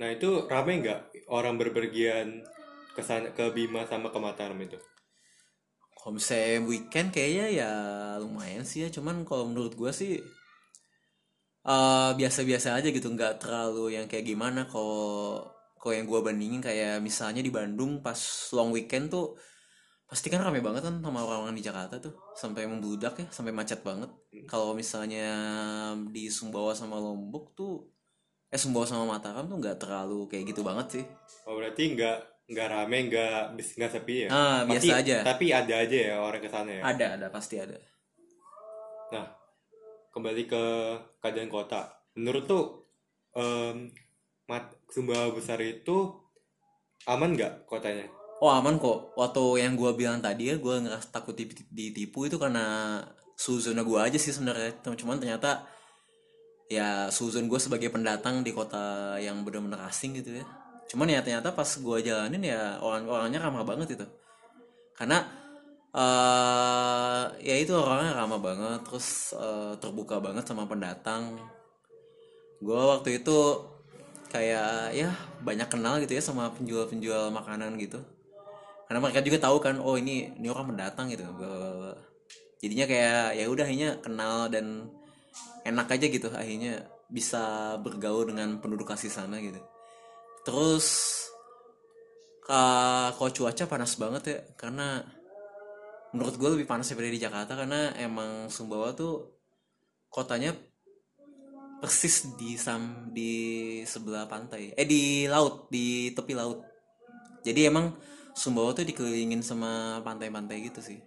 Nah 0.00 0.08
itu 0.08 0.48
rame 0.48 0.80
nggak 0.80 1.28
orang 1.28 1.60
berpergian 1.60 2.48
ke 2.96 3.04
sana 3.04 3.28
ke 3.36 3.52
Bima 3.52 3.84
sama 3.84 4.08
ke 4.08 4.16
Mataram 4.16 4.56
itu? 4.64 4.80
kalau 6.06 6.22
misalnya 6.22 6.62
weekend 6.62 7.10
kayaknya 7.10 7.46
ya 7.50 7.70
lumayan 8.22 8.62
sih 8.62 8.86
ya. 8.86 8.88
Cuman 8.94 9.26
kalau 9.26 9.50
menurut 9.50 9.74
gua 9.74 9.90
sih 9.90 10.22
eh, 11.66 12.10
biasa-biasa 12.14 12.78
aja 12.78 12.88
gitu 12.88 13.10
nggak 13.10 13.42
terlalu 13.42 13.98
yang 13.98 14.06
kayak 14.06 14.24
gimana 14.24 14.64
kalau 14.70 15.42
kalau 15.76 15.92
yang 15.94 16.06
gua 16.06 16.22
bandingin 16.22 16.62
kayak 16.62 16.98
misalnya 17.02 17.42
di 17.42 17.50
Bandung 17.50 18.02
pas 18.02 18.18
long 18.54 18.70
weekend 18.74 19.10
tuh 19.10 19.34
pasti 20.06 20.30
kan 20.30 20.38
rame 20.38 20.62
banget 20.62 20.86
kan 20.86 21.02
sama 21.02 21.18
orang-orang 21.26 21.58
di 21.58 21.66
Jakarta 21.66 21.98
tuh 21.98 22.14
sampai 22.38 22.62
membludak 22.70 23.18
ya 23.18 23.26
sampai 23.26 23.50
macet 23.50 23.82
banget 23.82 24.06
kalau 24.46 24.70
misalnya 24.70 25.26
di 26.14 26.30
Sumbawa 26.30 26.78
sama 26.78 26.94
Lombok 27.02 27.58
tuh 27.58 27.90
eh 28.46 28.54
Sumbawa 28.54 28.86
sama 28.86 29.18
Mataram 29.18 29.50
tuh 29.50 29.58
nggak 29.58 29.82
terlalu 29.82 30.30
kayak 30.30 30.54
gitu 30.54 30.62
banget 30.62 31.02
sih 31.02 31.04
Oh 31.50 31.58
berarti 31.58 31.98
nggak 31.98 32.18
nggak 32.46 32.68
rame 32.70 32.98
nggak 33.10 33.58
nggak 33.58 33.90
sepi 33.90 34.26
ya? 34.26 34.28
Ah, 34.30 34.58
biasa 34.62 35.02
aja. 35.02 35.16
Tapi 35.26 35.50
ada 35.50 35.74
aja 35.82 35.98
ya 35.98 36.14
orang 36.22 36.38
ke 36.38 36.46
sana 36.46 36.70
ya. 36.70 36.82
ada 36.86 37.06
ada 37.18 37.26
pasti 37.26 37.58
ada 37.58 37.74
Nah 39.10 39.26
kembali 40.16 40.48
ke 40.48 40.64
keadaan 41.20 41.52
kota. 41.52 41.92
Menurut 42.16 42.48
tuh 42.48 42.64
em, 43.36 43.92
mat 44.48 44.72
Sumbawa 44.88 45.28
besar 45.36 45.60
itu 45.60 46.16
aman 47.04 47.36
nggak 47.36 47.68
kotanya? 47.68 48.08
Oh 48.40 48.48
aman 48.48 48.80
kok. 48.80 49.12
Waktu 49.12 49.60
yang 49.60 49.76
gua 49.76 49.92
bilang 49.92 50.24
tadi 50.24 50.48
ya, 50.48 50.56
gua 50.56 50.80
ngerasa 50.80 51.12
takut 51.12 51.36
diti- 51.36 51.68
ditipu 51.68 52.24
itu 52.24 52.40
karena 52.40 53.00
suzona 53.36 53.84
gua 53.84 54.08
aja 54.08 54.16
sih 54.16 54.32
sebenarnya. 54.32 54.80
Cuman 54.80 55.20
ternyata 55.20 55.68
ya 56.66 57.06
suzon 57.14 57.46
gue 57.46 57.60
sebagai 57.62 57.94
pendatang 57.94 58.42
di 58.42 58.50
kota 58.50 59.14
yang 59.22 59.46
benar-benar 59.46 59.86
asing 59.86 60.18
gitu 60.18 60.42
ya. 60.42 60.44
Cuman 60.90 61.06
ya 61.12 61.22
ternyata 61.22 61.54
pas 61.54 61.68
gua 61.78 62.00
jalanin 62.00 62.42
ya 62.42 62.80
orang-orangnya 62.80 63.38
ramah 63.38 63.62
banget 63.62 64.00
itu. 64.00 64.06
Karena 64.96 65.45
eh 65.96 67.24
ya 67.48 67.54
itu 67.62 67.72
orangnya 67.72 68.12
ramah 68.20 68.40
banget, 68.40 68.80
terus 68.86 69.32
eh, 69.32 69.72
terbuka 69.80 70.16
banget 70.20 70.44
sama 70.44 70.68
pendatang. 70.68 71.40
Gua 72.60 72.96
waktu 72.96 73.20
itu 73.20 73.38
kayak 74.32 74.92
ya 74.92 75.10
banyak 75.40 75.68
kenal 75.70 76.02
gitu 76.02 76.12
ya 76.18 76.22
sama 76.22 76.50
penjual-penjual 76.52 77.30
makanan 77.30 77.78
gitu 77.78 78.02
karena 78.86 79.00
mereka 79.02 79.20
juga 79.22 79.38
tahu 79.42 79.56
kan 79.58 79.78
oh 79.82 79.98
ini 79.98 80.30
ini 80.38 80.46
orang 80.50 80.74
mendatang 80.74 81.10
gitu 81.10 81.26
bla, 81.34 81.46
bla, 81.46 81.70
bla. 81.74 81.94
jadinya 82.62 82.86
kayak 82.86 83.26
ya 83.38 83.44
udah 83.50 83.64
akhirnya 83.66 83.90
kenal 84.02 84.36
dan 84.50 84.90
enak 85.66 85.86
aja 85.90 86.06
gitu 86.06 86.28
akhirnya 86.30 86.86
bisa 87.10 87.74
bergaul 87.82 88.30
dengan 88.30 88.58
penduduk 88.62 88.90
asli 88.94 89.10
sana 89.10 89.38
gitu 89.42 89.58
terus 90.46 90.86
ka- 92.46 93.10
kalau 93.14 93.30
cuaca 93.34 93.64
panas 93.66 93.98
banget 93.98 94.22
ya 94.26 94.38
karena 94.54 95.02
menurut 96.16 96.40
gue 96.40 96.50
lebih 96.56 96.64
panas 96.64 96.88
daripada 96.88 97.12
di 97.12 97.20
Jakarta 97.20 97.52
karena 97.52 97.92
emang 98.00 98.48
Sumbawa 98.48 98.96
tuh 98.96 99.36
kotanya 100.08 100.56
persis 101.76 102.32
di 102.40 102.56
sam 102.56 103.12
di 103.12 103.84
sebelah 103.84 104.24
pantai. 104.24 104.72
Eh 104.72 104.88
di 104.88 105.28
laut 105.28 105.68
di 105.68 106.08
tepi 106.16 106.32
laut. 106.32 106.64
Jadi 107.44 107.68
emang 107.68 107.92
Sumbawa 108.32 108.72
tuh 108.72 108.88
dikelilingin 108.88 109.44
sama 109.44 110.00
pantai-pantai 110.00 110.72
gitu 110.72 110.80
sih. 110.80 111.04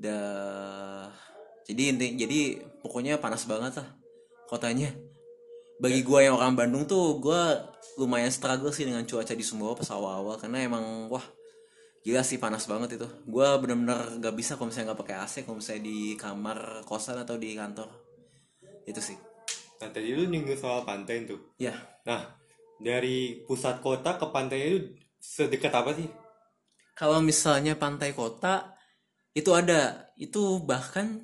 Dah 0.00 1.12
jadi 1.68 1.92
inti 1.92 2.16
jadi 2.16 2.64
pokoknya 2.80 3.20
panas 3.20 3.44
banget 3.44 3.84
lah 3.84 3.88
kotanya. 4.48 4.88
Bagi 5.78 6.00
gua 6.00 6.24
yang 6.24 6.40
orang 6.40 6.56
Bandung 6.56 6.88
tuh 6.88 7.20
gua 7.20 7.60
lumayan 8.00 8.32
struggle 8.32 8.72
sih 8.72 8.88
dengan 8.88 9.04
cuaca 9.04 9.36
di 9.36 9.44
Sumbawa 9.44 9.76
pas 9.76 9.92
awal-awal 9.92 10.40
karena 10.40 10.64
emang 10.64 11.12
wah 11.12 11.37
gila 12.08 12.24
sih 12.24 12.40
panas 12.40 12.64
banget 12.64 12.96
itu. 12.96 13.04
Gua 13.28 13.60
bener-bener 13.60 14.16
gak 14.16 14.32
bisa 14.32 14.56
kalau 14.56 14.72
misalnya 14.72 14.96
nggak 14.96 15.00
pakai 15.04 15.16
AC 15.20 15.34
kalau 15.44 15.60
misalnya 15.60 15.84
di 15.84 16.16
kamar 16.16 16.80
kosan 16.88 17.20
atau 17.20 17.36
di 17.36 17.52
kantor. 17.52 17.92
Itu 18.88 19.04
sih. 19.04 19.20
Nah 19.84 19.92
tadi 19.92 20.16
lu 20.16 20.24
nyinggung 20.24 20.56
soal 20.56 20.88
pantai 20.88 21.28
tuh. 21.28 21.52
ya 21.60 21.76
Nah 22.08 22.32
dari 22.80 23.44
pusat 23.44 23.84
kota 23.84 24.16
ke 24.16 24.24
pantai 24.32 24.58
itu 24.64 24.96
sedekat 25.20 25.74
apa 25.76 25.92
sih? 25.92 26.08
kalau 26.98 27.22
misalnya 27.22 27.78
pantai 27.78 28.10
kota 28.10 28.74
itu 29.30 29.54
ada. 29.54 30.10
Itu 30.18 30.66
bahkan 30.66 31.22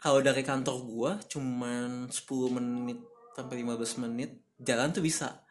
kalau 0.00 0.24
dari 0.24 0.40
kantor 0.40 0.76
gua 0.88 1.12
cuman 1.28 2.08
10 2.08 2.56
menit 2.56 3.04
sampai 3.36 3.60
15 3.60 4.00
menit 4.00 4.40
jalan 4.56 4.88
tuh 4.96 5.04
bisa. 5.04 5.44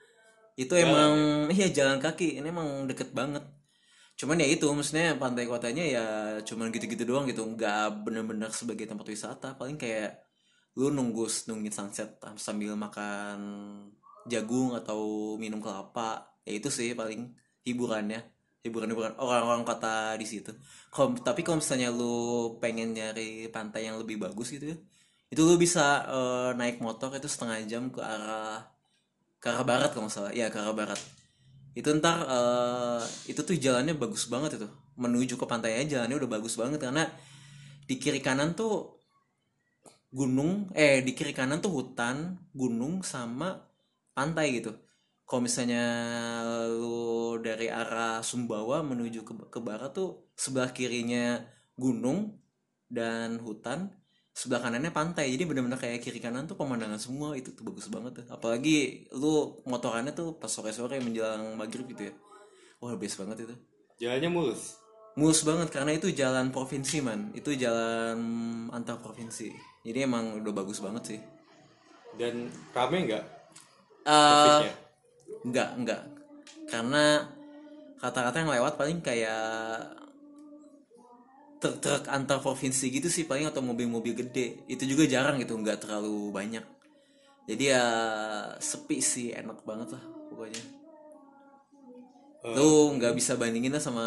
Itu 0.58 0.74
Jalan 0.74 0.90
emang 0.90 1.14
iya 1.54 1.70
jalan 1.70 2.02
kaki. 2.02 2.42
Ini 2.42 2.50
emang 2.50 2.90
deket 2.90 3.14
banget 3.14 3.46
cuman 4.20 4.38
ya 4.44 4.48
itu 4.56 4.66
maksudnya 4.78 5.06
pantai 5.22 5.46
kotanya 5.52 5.84
ya 5.96 6.06
cuman 6.48 6.66
gitu-gitu 6.76 7.04
doang 7.10 7.26
gitu. 7.32 7.42
Nggak 7.54 8.04
bener-bener 8.06 8.50
sebagai 8.60 8.86
tempat 8.92 9.08
wisata. 9.14 9.48
Paling 9.60 9.78
kayak 9.84 10.10
lu 10.78 10.92
nunggu 10.98 11.24
nungguin 11.48 11.74
sunset 11.74 12.10
sambil 12.46 12.72
makan 12.76 13.40
jagung 14.32 14.76
atau 14.80 15.00
minum 15.44 15.60
kelapa. 15.64 16.36
Ya 16.48 16.52
itu 16.60 16.70
sih 16.78 16.90
paling 17.00 17.22
hiburannya. 17.68 18.20
Hiburan 18.60 18.92
hiburan 18.92 19.14
orang-orang 19.24 19.64
kota 19.64 20.20
di 20.20 20.28
situ. 20.28 20.52
Kalau 20.92 21.16
tapi 21.28 21.42
kalau 21.46 21.58
misalnya 21.64 21.90
lu 21.96 22.14
pengen 22.60 22.92
nyari 22.98 23.48
pantai 23.56 23.88
yang 23.88 23.96
lebih 24.02 24.20
bagus 24.20 24.52
gitu 24.52 24.76
ya 24.76 24.78
itu 25.30 25.42
lu 25.46 25.56
bisa 25.62 25.86
eh, 26.10 26.50
naik 26.58 26.82
motor 26.82 27.14
itu 27.14 27.30
setengah 27.30 27.58
jam 27.70 27.84
ke 27.94 28.02
arah 28.02 28.66
ke 29.42 29.46
arah 29.52 29.66
barat 29.70 29.90
kalau 29.94 30.10
nggak 30.10 30.16
salah. 30.16 30.32
Ya 30.34 30.50
ke 30.54 30.58
arah 30.58 30.76
barat 30.76 31.00
itu 31.80 31.90
ntar 31.96 32.18
eh, 32.28 33.02
itu 33.32 33.40
tuh 33.48 33.56
jalannya 33.56 33.96
bagus 33.96 34.28
banget 34.28 34.60
itu. 34.60 34.68
Menuju 35.00 35.40
ke 35.40 35.46
pantainya 35.48 35.84
jalannya 35.88 36.16
udah 36.20 36.32
bagus 36.36 36.60
banget 36.60 36.80
karena 36.84 37.08
di 37.88 37.96
kiri 37.96 38.20
kanan 38.20 38.52
tuh 38.60 39.00
gunung 40.12 40.68
eh 40.76 41.00
di 41.06 41.12
kiri 41.18 41.32
kanan 41.32 41.64
tuh 41.64 41.72
hutan 41.72 42.36
gunung 42.52 43.00
sama 43.06 43.64
pantai 44.12 44.60
gitu. 44.60 44.76
Kalau 45.24 45.42
misalnya 45.46 45.86
lu 46.68 47.38
dari 47.40 47.70
arah 47.70 48.20
Sumbawa 48.26 48.82
menuju 48.82 49.22
ke, 49.24 49.34
ke 49.54 49.60
barat 49.62 49.94
tuh 49.94 50.34
sebelah 50.34 50.74
kirinya 50.74 51.40
gunung 51.78 52.36
dan 52.90 53.38
hutan 53.40 53.94
sebelah 54.34 54.62
kanannya 54.64 54.92
pantai. 54.94 55.32
Jadi 55.34 55.44
bener-bener 55.46 55.80
kayak 55.80 56.04
kiri 56.04 56.20
kanan 56.22 56.46
tuh 56.46 56.56
pemandangan 56.56 56.98
semua. 57.02 57.36
Itu 57.36 57.54
tuh 57.54 57.66
bagus 57.68 57.88
banget 57.88 58.24
tuh. 58.24 58.26
Apalagi 58.32 59.10
lu 59.16 59.60
motorannya 59.68 60.14
tuh 60.16 60.38
pas 60.38 60.50
sore-sore 60.50 61.00
menjelang 61.02 61.56
maghrib 61.60 61.86
gitu 61.92 62.10
ya. 62.10 62.14
Wah 62.80 62.96
best 62.96 63.20
banget 63.20 63.50
itu. 63.50 63.56
Jalannya 64.00 64.32
mulus. 64.32 64.80
mulus 65.20 65.44
banget 65.44 65.68
karena 65.74 65.92
itu 66.00 66.16
jalan 66.16 66.48
provinsi 66.54 67.04
man. 67.04 67.36
Itu 67.36 67.52
jalan 67.52 68.18
antar 68.72 69.04
provinsi. 69.04 69.52
Jadi 69.84 70.00
emang 70.06 70.40
udah 70.40 70.54
bagus 70.56 70.80
banget 70.80 71.04
sih. 71.16 71.20
Dan 72.16 72.48
rame 72.72 73.04
nggak? 73.04 73.26
Trafficnya? 74.08 74.76
enggak 75.46 75.70
enggak 75.80 76.02
karena 76.70 77.26
kata-kata 78.00 78.44
yang 78.44 78.52
lewat 78.54 78.74
paling 78.78 79.00
kayak 79.02 79.84
truk-truk 81.60 82.08
antar 82.08 82.40
provinsi 82.40 82.88
gitu 82.90 83.12
sih 83.12 83.28
paling 83.28 83.48
atau 83.52 83.60
mobil-mobil 83.60 84.16
gede. 84.16 84.64
Itu 84.66 84.88
juga 84.88 85.04
jarang 85.06 85.40
gitu 85.44 85.56
nggak 85.60 85.86
terlalu 85.86 86.32
banyak. 86.32 86.64
Jadi 87.46 87.64
ya 87.70 87.86
sepi 88.58 89.04
sih 89.04 89.36
enak 89.36 89.68
banget 89.68 89.96
lah 89.96 90.04
pokoknya. 90.32 90.64
Eh, 92.40 92.56
lu 92.56 92.96
nggak 92.96 93.12
bisa 93.20 93.36
bandingin 93.36 93.76
lah 93.76 93.84
sama 93.84 94.06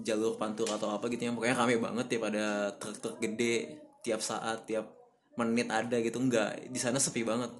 jalur 0.00 0.40
pantura 0.40 0.80
atau 0.80 0.88
apa 0.88 1.12
gitu 1.12 1.28
yang 1.28 1.36
pokoknya 1.36 1.56
rame 1.58 1.76
banget 1.76 2.06
ya 2.16 2.18
pada 2.22 2.44
truk-truk 2.80 3.20
gede 3.20 3.84
tiap 4.00 4.24
saat 4.24 4.64
tiap 4.64 4.88
menit 5.36 5.68
ada 5.68 6.00
gitu 6.00 6.16
nggak. 6.16 6.72
Di 6.72 6.80
sana 6.80 6.96
sepi 6.96 7.20
banget. 7.26 7.52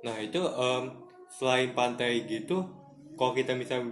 Nah 0.00 0.16
itu 0.18 0.40
em, 0.40 0.84
selain 1.30 1.70
pantai 1.76 2.24
gitu, 2.26 2.64
kalau 3.14 3.36
kita 3.36 3.52
misal 3.54 3.86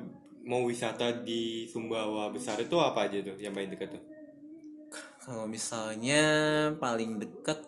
mau 0.48 0.64
wisata 0.64 1.12
di 1.12 1.68
Sumbawa 1.68 2.32
besar 2.32 2.56
itu 2.56 2.80
apa 2.80 3.04
aja 3.04 3.20
tuh 3.20 3.36
yang 3.36 3.52
paling 3.52 3.68
dekat 3.68 3.92
tuh? 3.92 4.04
Kalau 5.20 5.44
misalnya 5.44 6.22
paling 6.80 7.20
dekat 7.20 7.60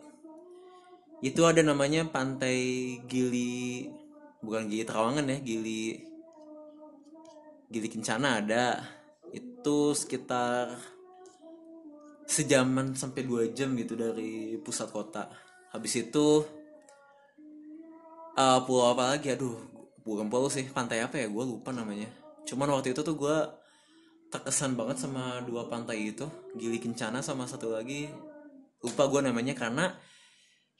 itu 1.20 1.44
ada 1.44 1.60
namanya 1.60 2.08
Pantai 2.08 2.56
Gili 3.04 3.84
bukan 4.40 4.72
Gili 4.72 4.88
Trawangan 4.88 5.28
ya, 5.28 5.38
Gili 5.44 6.00
Gili 7.68 7.88
Kencana 7.92 8.40
ada. 8.40 8.80
Itu 9.28 9.92
sekitar 9.92 10.80
sejaman 12.24 12.96
sampai 12.96 13.28
dua 13.28 13.52
jam 13.52 13.76
gitu 13.76 13.92
dari 13.98 14.56
pusat 14.64 14.88
kota. 14.88 15.28
habis 15.70 15.94
itu 16.02 16.42
eh 18.34 18.58
pulau 18.66 18.90
apa 18.90 19.14
lagi 19.14 19.30
aduh 19.30 19.54
bukan 20.02 20.26
pulau 20.26 20.50
sih 20.50 20.66
pantai 20.66 20.98
apa 20.98 21.14
ya 21.14 21.30
gue 21.30 21.44
lupa 21.46 21.70
namanya 21.70 22.10
cuman 22.48 22.68
waktu 22.78 22.92
itu 22.96 23.00
tuh 23.04 23.16
gue 23.16 23.36
terkesan 24.30 24.78
banget 24.78 25.02
sama 25.02 25.42
dua 25.42 25.66
pantai 25.66 26.14
itu. 26.14 26.24
Gili 26.54 26.78
Kencana 26.78 27.20
sama 27.20 27.44
satu 27.50 27.74
lagi 27.74 28.08
lupa 28.80 29.04
gue 29.10 29.20
namanya 29.20 29.52
karena 29.52 29.92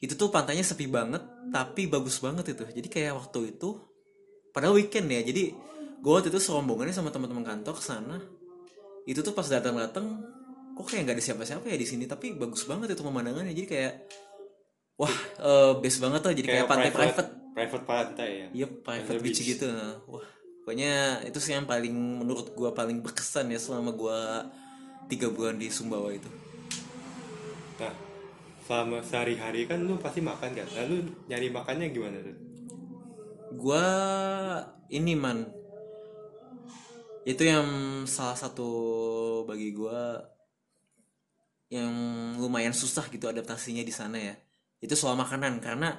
itu 0.01 0.17
tuh 0.17 0.33
pantainya 0.33 0.65
sepi 0.65 0.89
banget 0.89 1.21
tapi 1.53 1.91
bagus 1.91 2.23
banget 2.23 2.57
itu. 2.57 2.65
Jadi 2.65 2.89
kayak 2.89 3.19
waktu 3.19 3.59
itu 3.59 3.77
padahal 4.55 4.79
weekend 4.79 5.11
ya 5.11 5.21
jadi 5.21 5.53
gue 6.01 6.13
waktu 6.13 6.33
itu 6.33 6.41
serombongannya 6.41 6.95
sama 6.95 7.13
teman-teman 7.13 7.45
kantor 7.45 7.75
ke 7.77 7.85
sana. 7.85 8.17
Itu 9.05 9.21
tuh 9.21 9.35
pas 9.35 9.45
datang-datang 9.45 10.07
kok 10.79 10.87
kayak 10.87 11.11
nggak 11.11 11.17
ada 11.19 11.25
siapa-siapa 11.27 11.67
ya 11.69 11.77
di 11.77 11.85
sini 11.85 12.09
tapi 12.09 12.33
bagus 12.39 12.65
banget 12.65 12.95
itu 12.95 13.03
pemandangannya. 13.03 13.53
Jadi 13.53 13.69
kayak 13.69 13.95
wah 14.97 15.13
eh, 15.43 15.73
best 15.83 15.99
banget 16.01 16.21
tuh. 16.23 16.33
Jadi 16.33 16.49
kayak, 16.49 16.71
pantai 16.71 16.91
private 16.95 17.31
private. 17.51 17.85
pantai 17.85 18.31
ya? 18.31 18.49
Iya 18.63 18.67
private 18.81 19.21
beach 19.21 19.43
beach. 19.43 19.59
gitu. 19.59 19.69
Wah 20.07 20.40
pokoknya 20.71 21.27
itu 21.27 21.43
sih 21.43 21.59
yang 21.59 21.67
paling 21.67 21.91
menurut 21.91 22.55
gue 22.55 22.71
paling 22.71 23.03
berkesan 23.03 23.51
ya 23.51 23.59
selama 23.59 23.91
gue 23.91 24.19
tiga 25.11 25.27
bulan 25.27 25.59
di 25.59 25.67
Sumbawa 25.67 26.15
itu. 26.15 26.31
Nah 27.83 27.91
selama 28.63 29.03
sehari-hari 29.03 29.67
kan 29.67 29.83
lu 29.83 29.99
pasti 29.99 30.23
makan 30.23 30.55
kan? 30.55 30.71
Lalu 30.79 31.11
nyari 31.27 31.51
makannya 31.51 31.91
gimana 31.91 32.23
tuh? 32.23 32.39
Gua 33.59 33.87
ini 34.95 35.19
man. 35.19 35.51
Itu 37.27 37.43
yang 37.43 37.67
salah 38.07 38.39
satu 38.39 38.71
bagi 39.51 39.75
gua 39.75 40.23
yang 41.67 41.91
lumayan 42.39 42.71
susah 42.71 43.11
gitu 43.11 43.27
adaptasinya 43.27 43.83
di 43.83 43.91
sana 43.91 44.23
ya. 44.23 44.39
Itu 44.79 44.95
soal 44.95 45.19
makanan 45.19 45.59
karena 45.59 45.99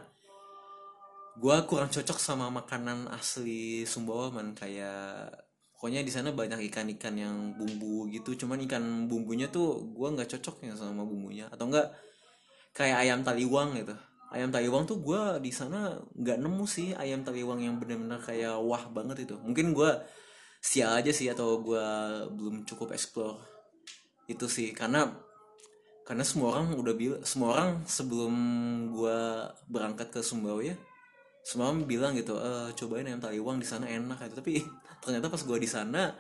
gua 1.40 1.64
kurang 1.64 1.88
cocok 1.88 2.18
sama 2.20 2.52
makanan 2.52 3.08
asli 3.14 3.88
Sumbawa 3.88 4.34
man. 4.34 4.52
Kayak 4.58 5.32
pokoknya 5.76 6.04
di 6.04 6.12
sana 6.12 6.36
banyak 6.36 6.60
ikan-ikan 6.68 7.16
yang 7.16 7.56
bumbu 7.56 8.12
gitu. 8.12 8.36
Cuman 8.36 8.60
ikan 8.68 9.08
bumbunya 9.08 9.48
tuh 9.48 9.88
gua 9.96 10.12
nggak 10.12 10.36
cocok 10.38 10.68
ya 10.68 10.74
sama 10.76 11.08
bumbunya. 11.08 11.48
Atau 11.48 11.72
enggak 11.72 11.94
kayak 12.76 12.98
ayam 13.08 13.24
taliwang 13.24 13.78
gitu. 13.80 13.96
Ayam 14.32 14.50
taliwang 14.52 14.84
tuh 14.88 15.00
gua 15.00 15.40
di 15.40 15.52
sana 15.52 16.00
nggak 16.16 16.40
nemu 16.40 16.66
sih 16.68 16.96
ayam 16.96 17.24
taliwang 17.24 17.60
yang 17.64 17.80
benar-benar 17.80 18.20
kayak 18.24 18.60
wah 18.60 18.84
banget 18.92 19.28
itu. 19.28 19.36
Mungkin 19.40 19.72
gua 19.76 20.04
sial 20.62 20.94
aja 20.94 21.12
sih 21.16 21.28
atau 21.32 21.64
gua 21.64 22.24
belum 22.28 22.68
cukup 22.68 22.92
explore 22.96 23.40
itu 24.28 24.48
sih. 24.48 24.72
Karena 24.76 25.08
karena 26.02 26.26
semua 26.28 26.58
orang 26.58 26.76
udah 26.76 26.96
bilang 26.98 27.22
semua 27.24 27.56
orang 27.56 27.72
sebelum 27.88 28.34
gua 28.92 29.48
berangkat 29.70 30.12
ke 30.12 30.20
Sumbawa 30.20 30.60
ya 30.60 30.76
semua 31.42 31.74
orang 31.74 31.90
bilang 31.90 32.14
gitu 32.14 32.38
eh 32.38 32.70
cobain 32.78 33.06
ayam 33.10 33.22
taliwang 33.22 33.58
di 33.58 33.68
sana 33.68 33.90
enak 33.90 34.30
gitu. 34.30 34.36
Tapi 34.42 34.62
ternyata 35.02 35.28
pas 35.28 35.42
gua 35.42 35.58
di 35.58 35.70
sana 35.70 36.14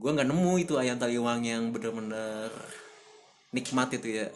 gua 0.00 0.10
nggak 0.16 0.28
nemu 0.28 0.52
itu 0.60 0.74
ayam 0.80 0.96
taliwang 0.96 1.44
yang 1.44 1.70
bener-bener 1.72 2.48
nikmat 3.52 3.92
itu 3.96 4.24
ya. 4.24 4.26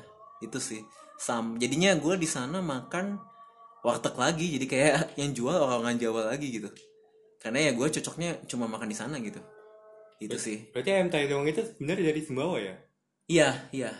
Itu 0.40 0.60
sih. 0.60 0.80
Sam 1.20 1.60
jadinya 1.60 1.92
gue 2.00 2.16
di 2.16 2.24
sana 2.24 2.64
makan 2.64 3.20
warteg 3.84 4.16
lagi 4.16 4.56
jadi 4.56 4.66
kayak 4.68 4.94
yang 5.20 5.36
jual 5.36 5.52
orang 5.52 6.00
Jawa 6.00 6.32
lagi 6.32 6.48
gitu. 6.48 6.72
Karena 7.40 7.68
ya 7.68 7.70
gue 7.76 7.86
cocoknya 7.88 8.44
cuma 8.48 8.64
makan 8.68 8.88
di 8.88 8.96
sana 8.96 9.16
gitu. 9.20 9.40
Itu 10.20 10.36
sih. 10.36 10.68
berarti 10.72 10.92
ayam 10.92 11.08
taliwang 11.08 11.48
itu 11.48 11.64
sebenarnya 11.64 12.12
dari 12.12 12.20
Sumbawa 12.20 12.56
ya? 12.60 12.74
Iya 13.28 13.48
iya. 13.72 13.92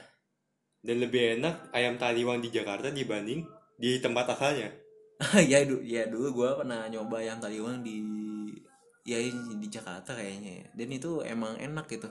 Dan 0.81 1.01
lebih 1.01 1.41
enak 1.41 1.73
ayam 1.73 1.97
taliwang 1.97 2.41
di 2.45 2.53
Jakarta 2.53 2.93
dibanding 2.93 3.45
di 3.81 3.97
tempat 4.01 4.37
asalnya 4.37 4.69
ya 5.53 5.63
dulu 5.69 5.81
ya 5.85 6.09
dulu 6.09 6.27
gue 6.33 6.49
pernah 6.65 6.89
nyoba 6.89 7.21
ayam 7.21 7.39
taliwang 7.39 7.85
di 7.85 8.01
ya 9.05 9.21
di 9.21 9.69
Jakarta 9.69 10.17
kayaknya 10.17 10.65
ya. 10.65 10.67
dan 10.77 10.89
itu 10.93 11.11
emang 11.25 11.57
enak 11.61 11.87
gitu 11.89 12.09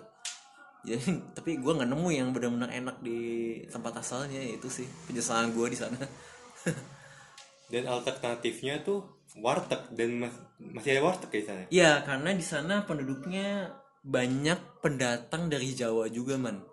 jadi 0.85 1.01
tapi 1.37 1.57
gue 1.57 1.71
nggak 1.73 1.89
nemu 1.89 2.09
yang 2.13 2.29
benar-benar 2.31 2.69
enak 2.69 2.97
di 3.01 3.19
tempat 3.67 3.99
asalnya 4.01 4.39
itu 4.39 4.69
sih 4.69 4.87
penyesalan 5.09 5.51
gue 5.53 5.67
di 5.73 5.77
sana 5.77 5.97
dan 7.71 7.83
alternatifnya 7.85 8.81
tuh 8.81 9.05
warteg 9.41 9.93
dan 9.93 10.25
mas- 10.25 10.41
masih 10.57 10.97
ada 10.97 11.01
warteg 11.05 11.29
di 11.29 11.45
sana 11.45 11.61
Iya, 11.69 12.01
karena 12.01 12.33
di 12.33 12.41
sana 12.41 12.81
penduduknya 12.83 13.69
banyak 14.01 14.81
pendatang 14.81 15.53
dari 15.53 15.77
Jawa 15.77 16.09
juga, 16.09 16.33
man. 16.39 16.65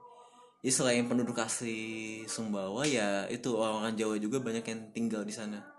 Jadi 0.65 0.73
selain 0.73 1.05
penduduk 1.05 1.37
asli 1.37 2.25
Sumbawa, 2.25 2.83
ya 2.89 3.29
itu 3.29 3.55
orang-orang 3.55 3.95
Jawa 3.95 4.17
juga 4.17 4.41
banyak 4.41 4.65
yang 4.65 4.81
tinggal 4.97 5.23
di 5.23 5.37
sana. 5.37 5.76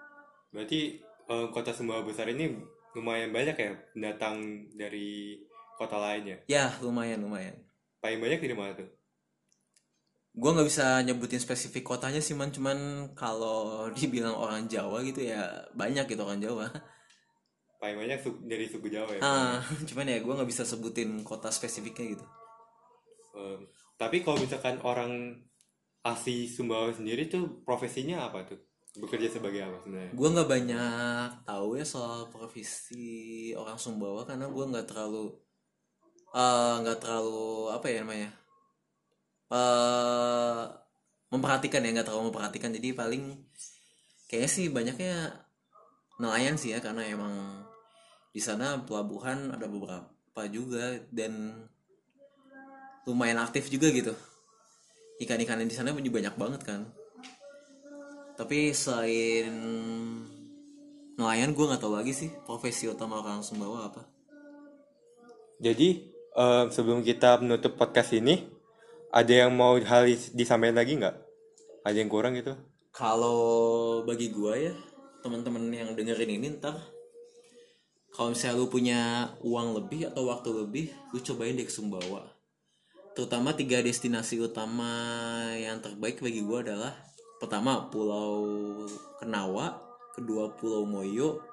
Berarti 0.50 1.00
eh, 1.04 1.48
kota 1.52 1.72
Sumbawa 1.72 2.02
besar 2.04 2.28
ini 2.30 2.56
lumayan 2.96 3.30
banyak 3.30 3.56
ya 3.56 3.72
pendatang 3.94 4.38
dari 4.74 5.38
kota 5.78 5.98
lainnya 5.98 6.42
Ya, 6.50 6.74
lumayan, 6.82 7.22
lumayan. 7.22 7.54
paling 8.02 8.18
banyak 8.18 8.40
di 8.42 8.58
mana 8.58 8.74
tuh 8.74 8.90
Gua 10.38 10.54
nggak 10.54 10.70
bisa 10.70 11.02
nyebutin 11.02 11.42
spesifik 11.42 11.82
kotanya 11.82 12.22
sih, 12.22 12.38
man. 12.38 12.54
Cuman 12.54 12.78
kalau 13.18 13.58
dibilang 13.98 14.38
orang 14.38 14.70
Jawa 14.70 15.02
gitu 15.02 15.26
ya 15.26 15.50
banyak 15.74 16.06
gitu 16.06 16.22
orang 16.22 16.38
Jawa. 16.38 16.70
paling 17.78 17.98
banyak 17.98 18.22
su- 18.22 18.42
dari 18.46 18.66
suku 18.70 18.90
Jawa 18.90 19.18
ya 19.18 19.22
Ah, 19.22 19.58
cuman 19.90 20.10
ya 20.10 20.18
gua 20.22 20.38
nggak 20.38 20.50
bisa 20.50 20.62
sebutin 20.66 21.26
kota 21.26 21.50
spesifiknya 21.50 22.18
gitu. 22.18 22.26
Eh, 23.38 23.58
tapi 23.98 24.22
kalau 24.22 24.38
misalkan 24.38 24.78
orang 24.82 25.42
asli 26.06 26.46
Sumbawa 26.46 26.94
sendiri 26.94 27.26
tuh 27.26 27.66
profesinya 27.66 28.30
apa 28.30 28.46
tuh 28.46 28.62
bekerja 28.98 29.40
sebagai 29.40 29.62
apa 29.62 29.78
sebenarnya? 29.86 30.12
Gue 30.18 30.28
nggak 30.34 30.50
banyak 30.50 31.30
tahu 31.46 31.70
ya 31.78 31.86
soal 31.86 32.28
profesi 32.34 33.54
orang 33.54 33.78
Sumbawa 33.78 34.26
karena 34.26 34.50
gue 34.50 34.66
nggak 34.66 34.88
terlalu 34.90 35.38
eh, 36.34 36.76
nggak 36.82 37.00
terlalu 37.00 37.72
apa 37.72 37.86
ya 37.88 37.98
namanya 38.02 38.30
eh 39.48 40.64
memperhatikan 41.32 41.86
ya 41.86 41.90
nggak 41.94 42.08
terlalu 42.10 42.34
memperhatikan. 42.34 42.72
Jadi 42.74 42.90
paling 42.98 43.24
kayaknya 44.28 44.50
sih 44.50 44.66
banyaknya 44.74 45.14
nelayan 46.18 46.58
sih 46.58 46.74
ya 46.74 46.82
karena 46.82 47.06
emang 47.06 47.64
di 48.34 48.42
sana 48.42 48.82
pelabuhan 48.82 49.54
ada 49.54 49.70
beberapa 49.70 50.42
juga 50.50 50.98
dan 51.14 51.66
lumayan 53.06 53.40
aktif 53.40 53.70
juga 53.70 53.94
gitu. 53.94 54.12
Ikan-ikan 55.22 55.62
di 55.64 55.74
sana 55.74 55.94
banyak 55.94 56.36
banget 56.38 56.62
kan 56.66 56.97
tapi 58.38 58.70
selain 58.70 59.50
nelayan 61.18 61.58
gue 61.58 61.66
nggak 61.66 61.82
tahu 61.82 61.98
lagi 61.98 62.14
sih 62.14 62.30
profesi 62.46 62.86
utama 62.86 63.18
orang 63.18 63.42
Sumbawa 63.42 63.90
apa. 63.90 64.06
Jadi 65.58 66.14
eh, 66.38 66.66
sebelum 66.70 67.02
kita 67.02 67.42
menutup 67.42 67.74
podcast 67.74 68.14
ini 68.14 68.46
ada 69.10 69.34
yang 69.34 69.58
mau 69.58 69.74
hal 69.82 70.06
disampaikan 70.38 70.78
lagi 70.78 71.02
nggak? 71.02 71.18
Ada 71.82 71.98
yang 71.98 72.12
kurang 72.14 72.38
gitu? 72.38 72.54
Kalau 72.94 74.06
bagi 74.06 74.30
gue 74.30 74.54
ya 74.70 74.74
teman-teman 75.26 75.74
yang 75.74 75.98
dengerin 75.98 76.38
ini 76.38 76.62
ntar 76.62 76.78
kalau 78.14 78.32
misalnya 78.32 78.58
lu 78.58 78.70
punya 78.70 79.02
uang 79.42 79.78
lebih 79.82 80.14
atau 80.14 80.30
waktu 80.30 80.50
lebih 80.54 80.86
lu 81.10 81.20
cobain 81.26 81.58
deh 81.58 81.66
ke 81.66 81.74
Sumbawa. 81.74 82.30
Terutama 83.18 83.58
tiga 83.58 83.82
destinasi 83.82 84.38
utama 84.38 84.94
yang 85.58 85.82
terbaik 85.82 86.22
bagi 86.22 86.46
gue 86.46 86.60
adalah 86.62 86.94
pertama 87.38 87.90
Pulau 87.90 88.44
Kenawa 89.22 89.78
kedua 90.18 90.54
Pulau 90.58 90.86
Moyo 90.86 91.48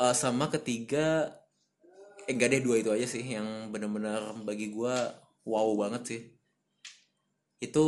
Eh, 0.00 0.14
sama 0.16 0.48
ketiga 0.48 1.28
eh 2.24 2.32
enggak 2.32 2.56
deh 2.56 2.62
dua 2.64 2.80
itu 2.80 2.88
aja 2.88 3.04
sih 3.04 3.20
yang 3.20 3.68
benar-benar 3.68 4.32
bagi 4.48 4.72
gua 4.72 5.12
wow 5.44 5.68
banget 5.76 6.02
sih. 6.08 6.20
Itu 7.60 7.86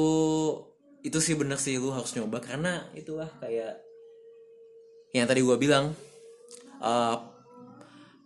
itu 1.00 1.18
sih 1.24 1.34
bener 1.40 1.56
sih 1.56 1.80
lu 1.80 1.88
harus 1.88 2.12
nyoba 2.12 2.38
karena 2.44 2.84
itulah 2.92 3.32
kayak 3.40 3.80
yang 5.16 5.24
tadi 5.24 5.40
gua 5.40 5.56
bilang 5.56 5.96
eh, 6.84 7.16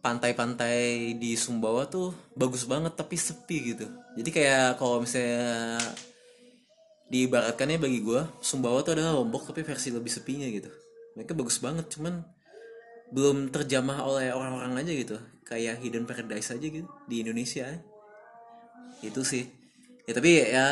pantai-pantai 0.02 1.14
di 1.22 1.38
Sumbawa 1.38 1.86
tuh 1.86 2.10
bagus 2.34 2.66
banget 2.66 2.90
tapi 2.98 3.14
sepi 3.14 3.56
gitu. 3.70 3.86
Jadi 4.18 4.30
kayak 4.34 4.82
kalau 4.82 4.98
misalnya 4.98 5.78
diibaratkannya 7.06 7.78
bagi 7.78 8.02
gua 8.02 8.26
Sumbawa 8.42 8.82
tuh 8.82 8.98
adalah 8.98 9.14
Lombok 9.14 9.50
tapi 9.50 9.62
versi 9.62 9.94
lebih 9.94 10.10
sepinya 10.10 10.46
gitu 10.50 10.70
mereka 11.14 11.32
bagus 11.32 11.62
banget 11.62 11.86
cuman 11.94 12.22
belum 13.14 13.54
terjamah 13.54 14.02
oleh 14.02 14.34
orang-orang 14.34 14.82
aja 14.82 14.92
gitu 14.92 15.16
kayak 15.46 15.78
hidden 15.78 16.04
paradise 16.04 16.50
aja 16.50 16.66
gitu 16.66 16.90
di 17.06 17.22
Indonesia 17.22 17.70
itu 19.00 19.20
sih 19.22 19.46
ya 20.06 20.12
tapi 20.14 20.42
ya 20.42 20.68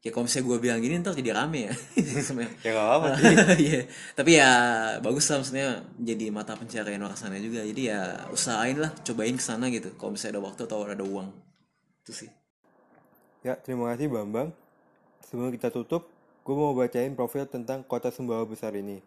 ya 0.00 0.10
kalau 0.16 0.24
misalnya 0.24 0.46
gue 0.48 0.58
bilang 0.58 0.80
gini 0.80 0.94
ntar 1.04 1.12
jadi 1.12 1.30
rame 1.36 1.68
ya 1.68 1.74
ya 2.64 2.70
nggak 2.72 2.88
apa 2.98 3.06
sih 3.20 3.36
Iya, 3.68 3.80
tapi 4.16 4.30
ya 4.40 4.50
bagus 5.04 5.28
lah 5.28 5.44
maksudnya 5.44 5.84
jadi 6.00 6.24
mata 6.32 6.56
pencarian 6.56 7.04
orang 7.04 7.20
sana 7.20 7.36
juga. 7.36 7.60
Jadi 7.60 7.92
ya 7.92 8.24
usahain 8.32 8.80
lah, 8.80 8.88
cobain 9.04 9.36
ke 9.36 9.44
sana 9.44 9.68
gitu. 9.68 9.92
Kalau 10.00 10.16
misalnya 10.16 10.40
ada 10.40 10.42
waktu 10.48 10.60
atau 10.64 10.88
ada 10.88 11.04
uang. 11.04 11.28
Itu 12.00 12.16
sih. 12.16 12.32
Ya 13.40 13.56
terima 13.56 13.90
kasih 13.92 14.08
Bambang 14.12 14.52
sebelum 15.30 15.54
kita 15.54 15.70
tutup, 15.70 16.10
gue 16.42 16.54
mau 16.56 16.74
bacain 16.74 17.14
profil 17.14 17.46
tentang 17.46 17.86
kota 17.86 18.10
Sumbawa 18.10 18.42
besar 18.42 18.74
ini. 18.74 18.98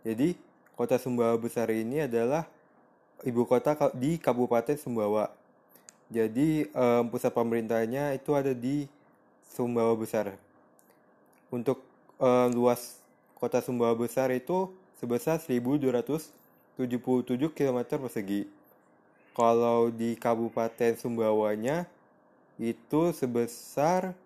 Jadi, 0.00 0.32
kota 0.72 0.96
Sumbawa 0.96 1.36
besar 1.36 1.68
ini 1.68 2.08
adalah 2.08 2.48
ibu 3.20 3.44
kota 3.44 3.76
di 3.92 4.16
Kabupaten 4.16 4.80
Sumbawa. 4.80 5.28
Jadi, 6.08 6.70
um, 6.72 7.12
pusat 7.12 7.34
pemerintahnya 7.34 8.16
itu 8.16 8.32
ada 8.32 8.56
di 8.56 8.88
Sumbawa 9.52 9.92
besar. 9.92 10.32
Untuk 11.52 11.84
um, 12.16 12.48
luas 12.56 12.96
kota 13.36 13.60
Sumbawa 13.60 13.92
besar 13.92 14.32
itu 14.32 14.72
sebesar 14.96 15.36
1277 15.42 16.30
km 17.52 17.78
persegi. 18.00 18.48
Kalau 19.36 19.92
di 19.92 20.16
Kabupaten 20.16 20.96
Sumbawanya 20.96 21.84
itu 22.56 23.12
sebesar 23.12 24.16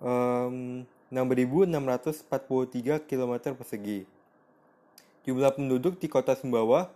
um, 0.00 0.84
6.643 1.10 3.02
km 3.02 3.34
persegi. 3.58 4.06
Jumlah 5.26 5.50
penduduk 5.52 6.00
di 6.00 6.08
kota 6.08 6.36
Sumbawa, 6.38 6.88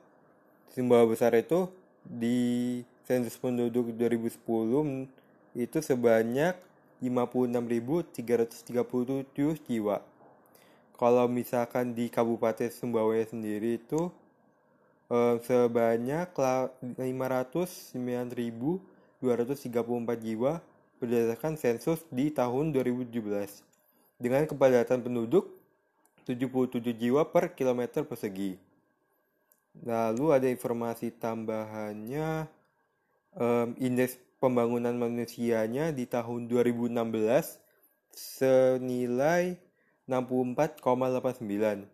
Sumbawa 0.73 1.05
besar 1.09 1.35
itu 1.37 1.69
di 2.05 2.83
sensus 3.05 3.37
penduduk 3.37 3.93
2010 3.97 5.09
itu 5.55 5.79
sebanyak 5.83 6.57
56.337 7.03 9.69
jiwa. 9.69 10.01
Kalau 10.95 11.27
misalkan 11.27 11.91
di 11.93 12.09
Kabupaten 12.09 12.71
Sumbawa 12.71 13.19
sendiri 13.27 13.83
itu 13.83 14.15
um, 15.11 15.37
sebanyak 15.43 16.31
509.234 19.25 20.21
jiwa 20.21 20.53
berdasarkan 21.01 21.57
sensus 21.57 22.05
di 22.13 22.29
tahun 22.31 22.77
2017 22.77 23.11
dengan 24.21 24.45
kepadatan 24.45 25.01
penduduk 25.01 25.49
77 26.29 26.81
jiwa 26.97 27.25
per 27.29 27.53
kilometer 27.53 28.05
persegi. 28.05 28.57
Lalu 29.85 30.27
ada 30.31 30.47
informasi 30.49 31.11
tambahannya 31.13 32.47
um, 33.37 33.75
indeks 33.83 34.17
pembangunan 34.39 34.95
manusianya 34.95 35.91
di 35.91 36.07
tahun 36.07 36.47
2016 36.49 36.95
senilai 38.15 39.59
64,89. 40.07 41.85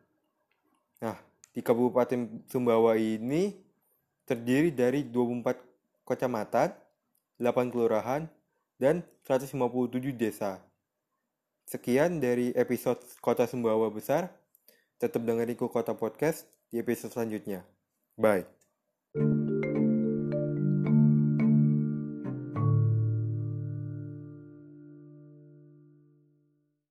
Nah, 1.00 1.16
di 1.50 1.60
Kabupaten 1.64 2.44
Sumbawa 2.50 2.94
ini 3.00 3.56
terdiri 4.28 4.70
dari 4.70 5.02
24 5.08 5.56
kecamatan, 6.04 6.74
8 7.40 7.72
kelurahan, 7.72 8.28
dan 8.76 9.00
157 9.24 10.12
desa. 10.12 10.60
Sekian 11.64 12.20
dari 12.20 12.52
episode 12.52 13.00
Kota 13.24 13.48
Sumbawa 13.48 13.88
Besar. 13.88 14.28
Tetap 15.00 15.24
dengerin 15.24 15.56
Kota 15.56 15.96
Podcast 15.96 16.44
di 16.68 16.76
episode 16.76 17.16
selanjutnya. 17.16 17.64
Bye. 18.20 18.59